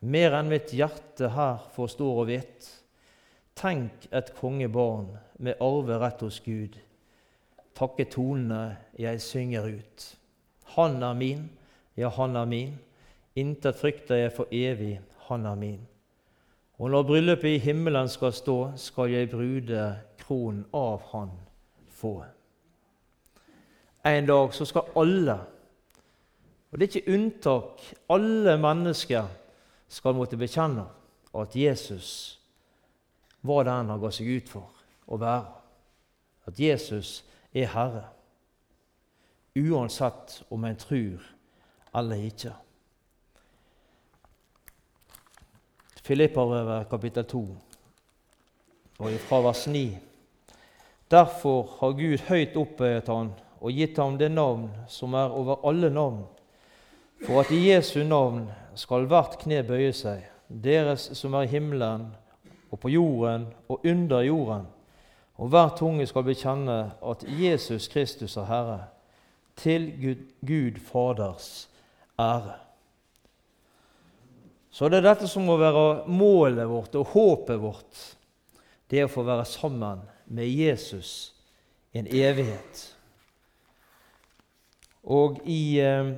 Mer 0.00 0.36
enn 0.36 0.50
mitt 0.52 0.74
hjerte 0.76 1.30
her 1.32 1.62
forstår 1.72 2.20
og 2.20 2.28
vet. 2.28 2.66
Tenk 3.56 4.08
et 4.12 4.34
kongebarn 4.36 5.14
med 5.38 5.56
arverett 5.60 6.20
hos 6.20 6.40
Gud. 6.44 6.76
Takke 7.74 8.04
tonene 8.04 8.76
jeg 8.98 9.22
synger 9.24 9.70
ut. 9.78 10.06
Han 10.76 11.02
er 11.02 11.14
min, 11.14 11.48
ja, 11.96 12.08
han 12.08 12.36
er 12.36 12.44
min. 12.44 12.76
Intet 13.34 13.80
frykter 13.80 14.20
jeg 14.20 14.32
for 14.36 14.52
evig, 14.52 15.00
han 15.30 15.46
er 15.46 15.54
min. 15.54 15.80
Og 16.78 16.90
når 16.90 17.02
bryllupet 17.08 17.56
i 17.56 17.58
himmelen 17.58 18.08
skal 18.08 18.32
stå, 18.32 18.58
skal 18.76 19.10
jeg 19.10 19.30
brude 19.30 19.82
kronen 20.20 20.64
av 20.74 21.02
han 21.14 21.30
få. 21.88 22.18
En 24.04 24.26
dag 24.26 24.54
så 24.54 24.66
skal 24.68 24.90
alle, 25.00 25.38
og 26.70 26.78
det 26.78 26.86
er 26.86 26.96
ikke 26.96 27.14
unntak, 27.14 27.84
alle 28.12 28.56
mennesker 28.60 29.28
skal 29.88 30.16
måtte 30.16 30.36
bekjenne 30.36 30.84
at 31.34 31.56
Jesus 31.56 32.40
var 33.42 33.64
det 33.64 33.74
enn 33.74 33.92
han 33.92 34.02
ga 34.02 34.10
seg 34.12 34.28
ut 34.28 34.50
for 34.50 34.84
å 35.06 35.18
være. 35.20 35.60
At 36.44 36.60
Jesus 36.60 37.22
er 37.56 37.70
Herre, 37.72 38.04
uansett 39.56 40.42
om 40.52 40.64
en 40.68 40.76
tror 40.76 41.24
eller 41.94 42.26
ikke. 42.28 42.52
Filipparøvet 46.04 46.90
kapittel 46.90 47.24
2 47.30 47.44
og 49.04 49.14
fra 49.28 49.40
vers 49.46 49.64
9. 49.66 49.86
Derfor 51.10 51.78
har 51.78 51.96
Gud 51.96 52.26
høyt 52.28 52.58
opphøyet 52.60 53.08
han 53.08 53.32
og 53.64 53.72
gitt 53.72 53.96
ham 53.96 54.18
det 54.20 54.28
navn 54.28 54.68
som 54.92 55.14
er 55.16 55.32
over 55.32 55.64
alle 55.64 55.88
navn, 55.90 56.24
for 57.24 57.40
at 57.40 57.52
i 57.54 57.62
Jesu 57.70 58.02
navn 58.04 58.50
skal 58.76 59.06
hvert 59.08 59.38
kne 59.40 59.62
bøye 59.64 59.94
seg, 59.96 60.26
deres 60.48 61.08
som 61.16 61.34
er 61.38 61.46
i 61.46 61.52
himmelen 61.54 62.10
og 62.68 62.80
på 62.82 62.92
jorden 62.92 63.46
og 63.72 63.86
under 63.86 64.24
jorden. 64.26 64.66
Og 65.40 65.48
hver 65.50 65.72
tunge 65.78 66.06
skal 66.06 66.26
bekjenne 66.26 66.78
at 67.00 67.24
Jesus 67.26 67.88
Kristus 67.88 68.36
er 68.36 68.50
Herre, 68.50 68.80
til 69.56 69.88
Gud, 70.02 70.22
Gud 70.46 70.80
Faders 70.82 71.68
ære. 72.20 72.58
Så 74.74 74.88
det 74.90 74.98
er 74.98 75.06
dette 75.06 75.28
som 75.30 75.46
må 75.46 75.54
være 75.56 76.04
målet 76.10 76.66
vårt 76.66 76.96
og 76.98 77.12
håpet 77.14 77.60
vårt. 77.62 78.00
Det 78.90 79.00
er 79.00 79.06
å 79.06 79.12
få 79.12 79.22
være 79.22 79.46
sammen 79.46 80.02
med 80.26 80.50
Jesus 80.50 81.32
en 81.94 82.10
evighet. 82.10 82.93
Og 85.04 85.40
i 85.44 85.80
eh, 85.80 86.12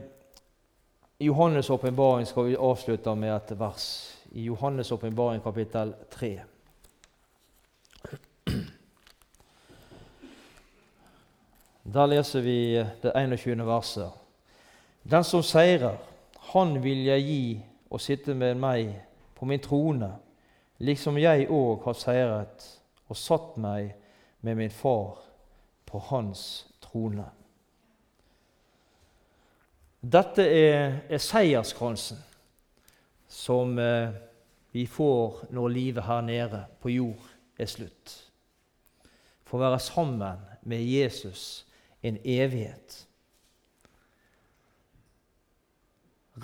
Johannes' 1.20 1.70
åpenbaring 1.70 2.27
skal 2.27 2.44
vi 2.44 2.57
avslutte 2.57 3.14
med 3.14 3.37
et 3.37 3.59
vers. 3.59 3.87
I 4.33 4.49
Johannes' 4.49 4.92
åpenbaring 4.92 5.42
kapittel 5.42 5.94
3. 6.11 6.40
Der 11.83 12.07
leser 12.07 12.40
vi 12.40 12.85
det 13.03 13.12
21. 13.14 13.66
verset. 13.66 14.11
Den 15.03 15.25
som 15.25 15.42
seirer, 15.42 15.96
han 16.53 16.83
vil 16.83 17.05
jeg 17.07 17.22
gi 17.22 17.42
å 17.90 17.99
sitte 17.99 18.35
med 18.35 18.59
meg 18.59 18.90
på 19.38 19.46
min 19.46 19.62
trone, 19.62 20.11
liksom 20.79 21.18
jeg 21.18 21.46
òg 21.51 21.85
har 21.87 21.99
seiret 21.99 22.66
og 23.07 23.16
satt 23.16 23.55
meg 23.57 23.94
med 24.40 24.59
min 24.59 24.70
far 24.70 25.22
på 25.87 25.99
hans 26.11 26.66
trone. 26.83 27.29
Dette 30.07 30.45
er, 30.45 31.01
er 31.11 31.19
seierskransen 31.19 32.21
som 33.27 33.79
eh, 33.83 34.12
vi 34.71 34.85
får 34.87 35.49
når 35.57 35.73
livet 35.73 36.07
her 36.07 36.21
nede 36.23 36.61
på 36.79 36.92
jord 36.92 37.25
er 37.59 37.66
slutt. 37.66 38.12
Få 39.47 39.59
være 39.59 39.81
sammen 39.83 40.45
med 40.62 40.85
Jesus 40.85 41.64
en 42.07 42.21
evighet. 42.23 43.01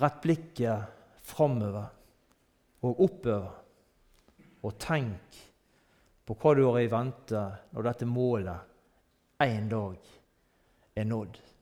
Rett 0.01 0.19
blikket 0.25 1.23
framover 1.23 1.87
og 2.83 2.99
oppover, 3.05 3.47
og 4.63 4.75
tenk 4.81 5.39
på 6.25 6.35
hva 6.39 6.55
du 6.57 6.65
har 6.65 6.81
i 6.81 6.91
vente 6.91 7.47
når 7.71 7.89
dette 7.91 8.07
målet 8.09 9.43
en 9.43 9.71
dag 9.71 10.13
er 10.99 11.07
nådd. 11.07 11.52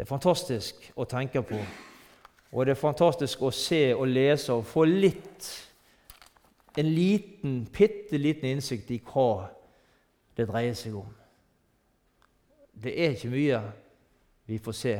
Det 0.00 0.06
er 0.06 0.08
fantastisk 0.08 0.86
å 0.96 1.04
tenke 1.04 1.42
på, 1.44 1.58
og 2.56 2.64
det 2.64 2.72
er 2.72 2.78
fantastisk 2.80 3.42
å 3.44 3.50
se 3.52 3.90
og 3.92 4.06
lese 4.08 4.54
og 4.56 4.62
få 4.64 4.86
litt 4.88 5.48
en 6.80 6.88
liten, 6.88 7.58
bitte 7.68 8.16
liten 8.16 8.48
innsikt 8.48 8.94
i 8.96 8.98
hva 9.04 9.50
det 10.40 10.48
dreier 10.48 10.80
seg 10.80 10.96
om. 11.02 11.12
Det 12.72 12.96
er 12.96 13.12
ikke 13.12 13.34
mye 13.34 13.60
vi 14.48 14.62
får 14.64 14.78
se 14.80 14.96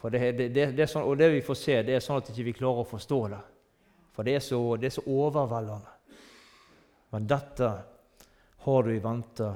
for 0.00 0.16
det, 0.16 0.32
det, 0.40 0.48
det, 0.56 0.66
det 0.80 0.88
sånn, 0.88 1.04
og 1.04 1.20
det 1.20 1.28
vi 1.36 1.44
får 1.44 1.60
se, 1.66 1.78
det 1.84 1.98
er 1.98 2.08
sånn 2.08 2.24
at 2.24 2.32
vi 2.32 2.48
ikke 2.48 2.62
klarer 2.62 2.86
å 2.86 2.88
forstå 2.96 3.22
det. 3.36 3.44
For 4.16 4.24
det 4.24 4.40
er 4.40 4.48
så, 4.48 4.64
er 4.80 4.96
så 4.96 5.04
overveldende. 5.04 5.96
Men 7.12 7.28
dette 7.36 7.72
har 8.64 8.88
du 8.88 8.96
i 8.96 9.06
vente 9.12 9.54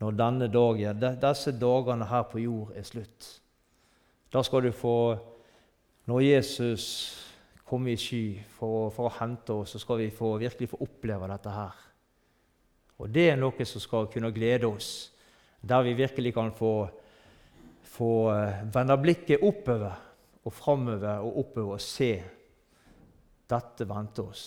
når 0.00 0.20
denne 0.24 0.52
dagen, 0.56 1.08
disse 1.28 1.58
dagene 1.60 2.08
her 2.16 2.30
på 2.32 2.48
jord 2.48 2.72
er 2.80 2.92
slutt. 2.96 3.34
Da 4.34 4.42
skal 4.42 4.66
du 4.66 4.72
få 4.74 5.16
Når 6.04 6.20
Jesus 6.20 6.84
kommer 7.64 7.94
i 7.94 7.96
sky 7.96 8.42
for, 8.58 8.90
for 8.92 9.08
å 9.08 9.14
hente 9.16 9.54
oss, 9.54 9.70
så 9.72 9.78
skal 9.80 10.02
vi 10.02 10.10
få, 10.12 10.34
virkelig 10.36 10.68
få 10.68 10.82
oppleve 10.84 11.30
dette 11.30 11.54
her. 11.54 11.78
Og 13.00 13.08
det 13.08 13.24
er 13.30 13.38
noe 13.40 13.64
som 13.64 13.80
skal 13.80 14.10
kunne 14.12 14.28
glede 14.36 14.68
oss, 14.68 14.90
der 15.64 15.86
vi 15.86 15.94
virkelig 15.96 16.34
kan 16.36 16.52
få 16.52 16.74
få 17.94 18.34
eh, 18.34 18.64
vende 18.74 18.96
blikket 18.98 19.42
oppover 19.42 19.94
og 20.44 20.52
framover 20.52 21.22
og 21.22 21.38
oppover 21.44 21.76
og 21.76 21.82
se 21.82 22.10
dette 23.50 23.86
venter 23.88 24.26
oss. 24.26 24.46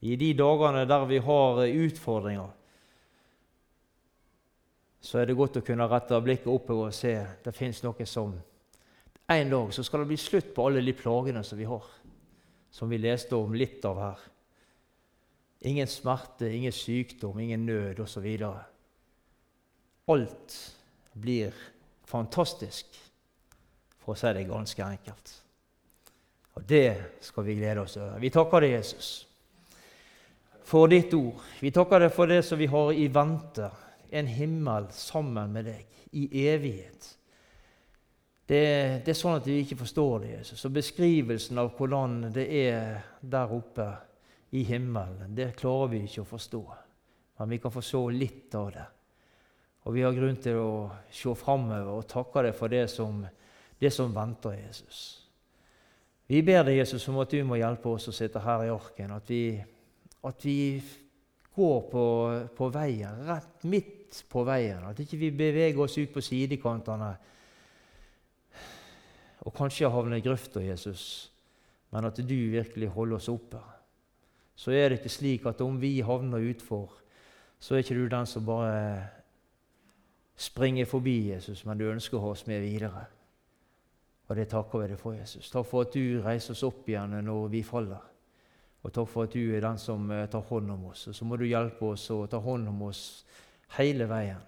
I 0.00 0.14
de 0.16 0.32
dagene 0.38 0.86
der 0.86 1.06
vi 1.10 1.18
har 1.24 1.62
eh, 1.64 1.80
utfordringer, 1.88 2.54
så 5.00 5.20
er 5.20 5.28
det 5.28 5.38
godt 5.38 5.58
å 5.60 5.64
kunne 5.66 5.88
rette 5.90 6.20
blikket 6.22 6.50
oppover 6.52 6.90
og 6.92 6.96
se 6.96 7.14
det 7.44 7.54
fins 7.56 7.82
noe 7.84 8.06
som 8.06 8.36
En 9.30 9.50
dag 9.50 9.74
så 9.74 9.84
skal 9.84 10.00
det 10.00 10.06
bli 10.12 10.16
slutt 10.16 10.54
på 10.56 10.66
alle 10.66 10.80
de 10.80 10.94
plagene 10.96 11.42
som 11.44 11.58
vi 11.58 11.66
har, 11.68 11.84
som 12.70 12.88
vi 12.88 13.00
leste 13.00 13.36
om 13.36 13.52
litt 13.54 13.84
av 13.84 13.98
her. 14.00 14.22
Ingen 15.68 15.90
smerte, 15.90 16.48
ingen 16.48 16.72
sykdom, 16.72 17.40
ingen 17.40 17.66
nød 17.66 18.00
osv. 18.00 18.28
Alt 20.08 20.56
blir 21.12 21.52
fantastisk, 22.08 22.96
for 24.00 24.14
å 24.14 24.16
si 24.16 24.32
det 24.32 24.46
ganske 24.48 24.86
enkelt. 24.86 25.34
Og 26.56 26.64
det 26.64 27.20
skal 27.20 27.44
vi 27.44 27.58
glede 27.58 27.84
oss 27.84 27.98
over. 28.00 28.16
Vi 28.22 28.32
takker 28.32 28.64
deg, 28.64 28.78
Jesus, 28.78 29.10
for 30.64 30.88
ditt 30.88 31.12
ord. 31.18 31.44
Vi 31.60 31.74
takker 31.74 32.06
deg 32.06 32.16
for 32.16 32.32
det 32.32 32.40
som 32.48 32.58
vi 32.60 32.70
har 32.70 32.96
i 32.96 33.10
vente, 33.12 33.68
en 34.08 34.32
himmel 34.38 34.88
sammen 34.96 35.52
med 35.52 35.68
deg 35.68 36.16
i 36.16 36.46
evighet. 36.48 37.17
Det, 38.48 38.60
det, 39.04 39.12
er 39.12 39.16
sånn 39.16 39.36
at 39.36 39.46
vi 39.46 39.58
ikke 39.60 39.76
forstår 39.82 40.22
det, 40.22 40.28
Jesus. 40.38 40.62
Så 40.62 40.70
beskrivelsen 40.72 41.58
av 41.60 41.74
hvordan 41.76 42.30
det 42.32 42.46
er 42.48 43.02
der 43.20 43.50
oppe 43.52 43.88
i 44.56 44.62
himmelen, 44.64 45.34
det 45.36 45.50
klarer 45.58 45.92
vi 45.92 46.06
ikke 46.06 46.24
å 46.24 46.30
forstå. 46.30 46.62
Men 47.38 47.52
vi 47.52 47.58
kan 47.60 47.76
se 47.84 48.00
litt 48.14 48.56
av 48.56 48.70
det. 48.72 48.86
Og 49.84 49.94
vi 49.94 50.04
har 50.04 50.16
grunn 50.16 50.40
til 50.40 50.62
å 50.62 50.72
se 51.12 51.34
framover 51.36 51.92
og 51.92 52.08
takke 52.08 52.48
deg 52.48 52.56
for 52.56 52.72
det 52.72 52.86
som, 52.92 53.20
det 53.80 53.92
som 53.92 54.16
venter 54.16 54.56
Jesus. 54.56 55.02
Vi 56.28 56.40
ber 56.44 56.64
deg, 56.64 56.80
Jesus, 56.80 57.06
om 57.08 57.20
at 57.20 57.32
du 57.32 57.44
må 57.44 57.60
hjelpe 57.60 57.92
oss 57.92 58.08
å 58.08 58.16
sitte 58.16 58.40
her 58.44 58.64
i 58.64 58.72
arken. 58.72 59.12
At 59.12 59.28
vi, 59.28 59.60
at 60.24 60.44
vi 60.44 60.58
går 61.56 61.80
på, 61.92 62.04
på, 62.56 62.68
veien, 62.72 63.24
rett 63.28 63.64
midt 63.68 64.24
på 64.28 64.44
veien. 64.48 64.88
At 64.88 65.00
ikke 65.04 65.20
vi 65.20 65.30
beveger 65.36 65.84
oss 65.84 66.00
ut 66.00 66.12
på 66.16 66.24
sidekantene 66.24 67.14
og 69.48 69.54
kanskje 69.56 69.88
havner 69.88 70.18
i 70.18 70.24
grøfta, 70.24 70.60
Jesus, 70.60 71.32
men 71.90 72.04
at 72.04 72.18
du 72.20 72.34
virkelig 72.52 72.90
holder 72.92 73.16
oss 73.16 73.28
oppe. 73.32 73.60
Så 74.58 74.74
er 74.76 74.90
det 74.90 74.98
ikke 74.98 75.12
slik 75.14 75.46
at 75.48 75.62
om 75.64 75.78
vi 75.80 76.00
havner 76.04 76.44
utfor, 76.50 76.92
så 77.58 77.74
er 77.74 77.80
ikke 77.80 77.96
du 77.96 78.08
den 78.12 78.28
som 78.28 78.44
bare 78.44 79.06
springer 80.36 80.84
forbi 80.84 81.30
Jesus, 81.30 81.64
men 81.64 81.80
du 81.80 81.88
ønsker 81.88 82.18
å 82.18 82.26
ha 82.26 82.34
oss 82.34 82.44
med 82.46 82.60
videre. 82.60 83.06
Og 84.28 84.36
det 84.36 84.50
takker 84.52 84.82
vi 84.82 84.90
deg 84.90 85.00
for, 85.00 85.16
Jesus. 85.16 85.48
Takk 85.50 85.66
for 85.66 85.86
at 85.86 85.96
du 85.96 86.20
reiser 86.20 86.52
oss 86.52 86.66
opp 86.68 86.84
igjen 86.88 87.16
når 87.24 87.48
vi 87.54 87.64
faller. 87.64 88.04
Og 88.84 88.92
takk 88.92 89.08
for 89.08 89.24
at 89.24 89.32
du 89.32 89.54
er 89.56 89.64
den 89.64 89.80
som 89.80 90.10
eh, 90.12 90.26
tar 90.30 90.44
hånd 90.50 90.70
om 90.70 90.90
oss. 90.92 91.08
Og 91.08 91.16
så 91.16 91.24
må 91.24 91.38
du 91.40 91.48
hjelpe 91.48 91.88
oss 91.88 92.04
å 92.12 92.26
ta 92.30 92.38
hånd 92.44 92.68
om 92.68 92.84
oss 92.90 93.24
hele 93.78 94.06
veien, 94.10 94.44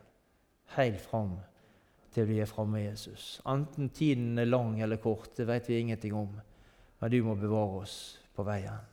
helt 0.76 1.00
fram 1.00 1.38
til 2.14 2.28
vi 2.28 2.40
er 2.42 2.50
framme, 2.50 2.82
Jesus. 2.82 3.40
Enten 3.48 3.90
tiden 3.94 4.38
er 4.38 4.48
lang 4.48 4.80
eller 4.82 5.00
kort, 5.02 5.32
det 5.36 5.46
vet 5.48 5.68
vi 5.70 5.80
ingenting 5.80 6.14
om. 6.14 6.40
Men 7.00 7.10
du 7.10 7.22
må 7.24 7.34
bevare 7.38 7.82
oss 7.84 7.98
på 8.36 8.44
veien. 8.46 8.88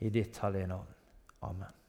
I 0.00 0.10
ditt 0.12 0.36
hellige 0.42 0.68
navn. 0.68 0.88
Amen. 1.46 1.85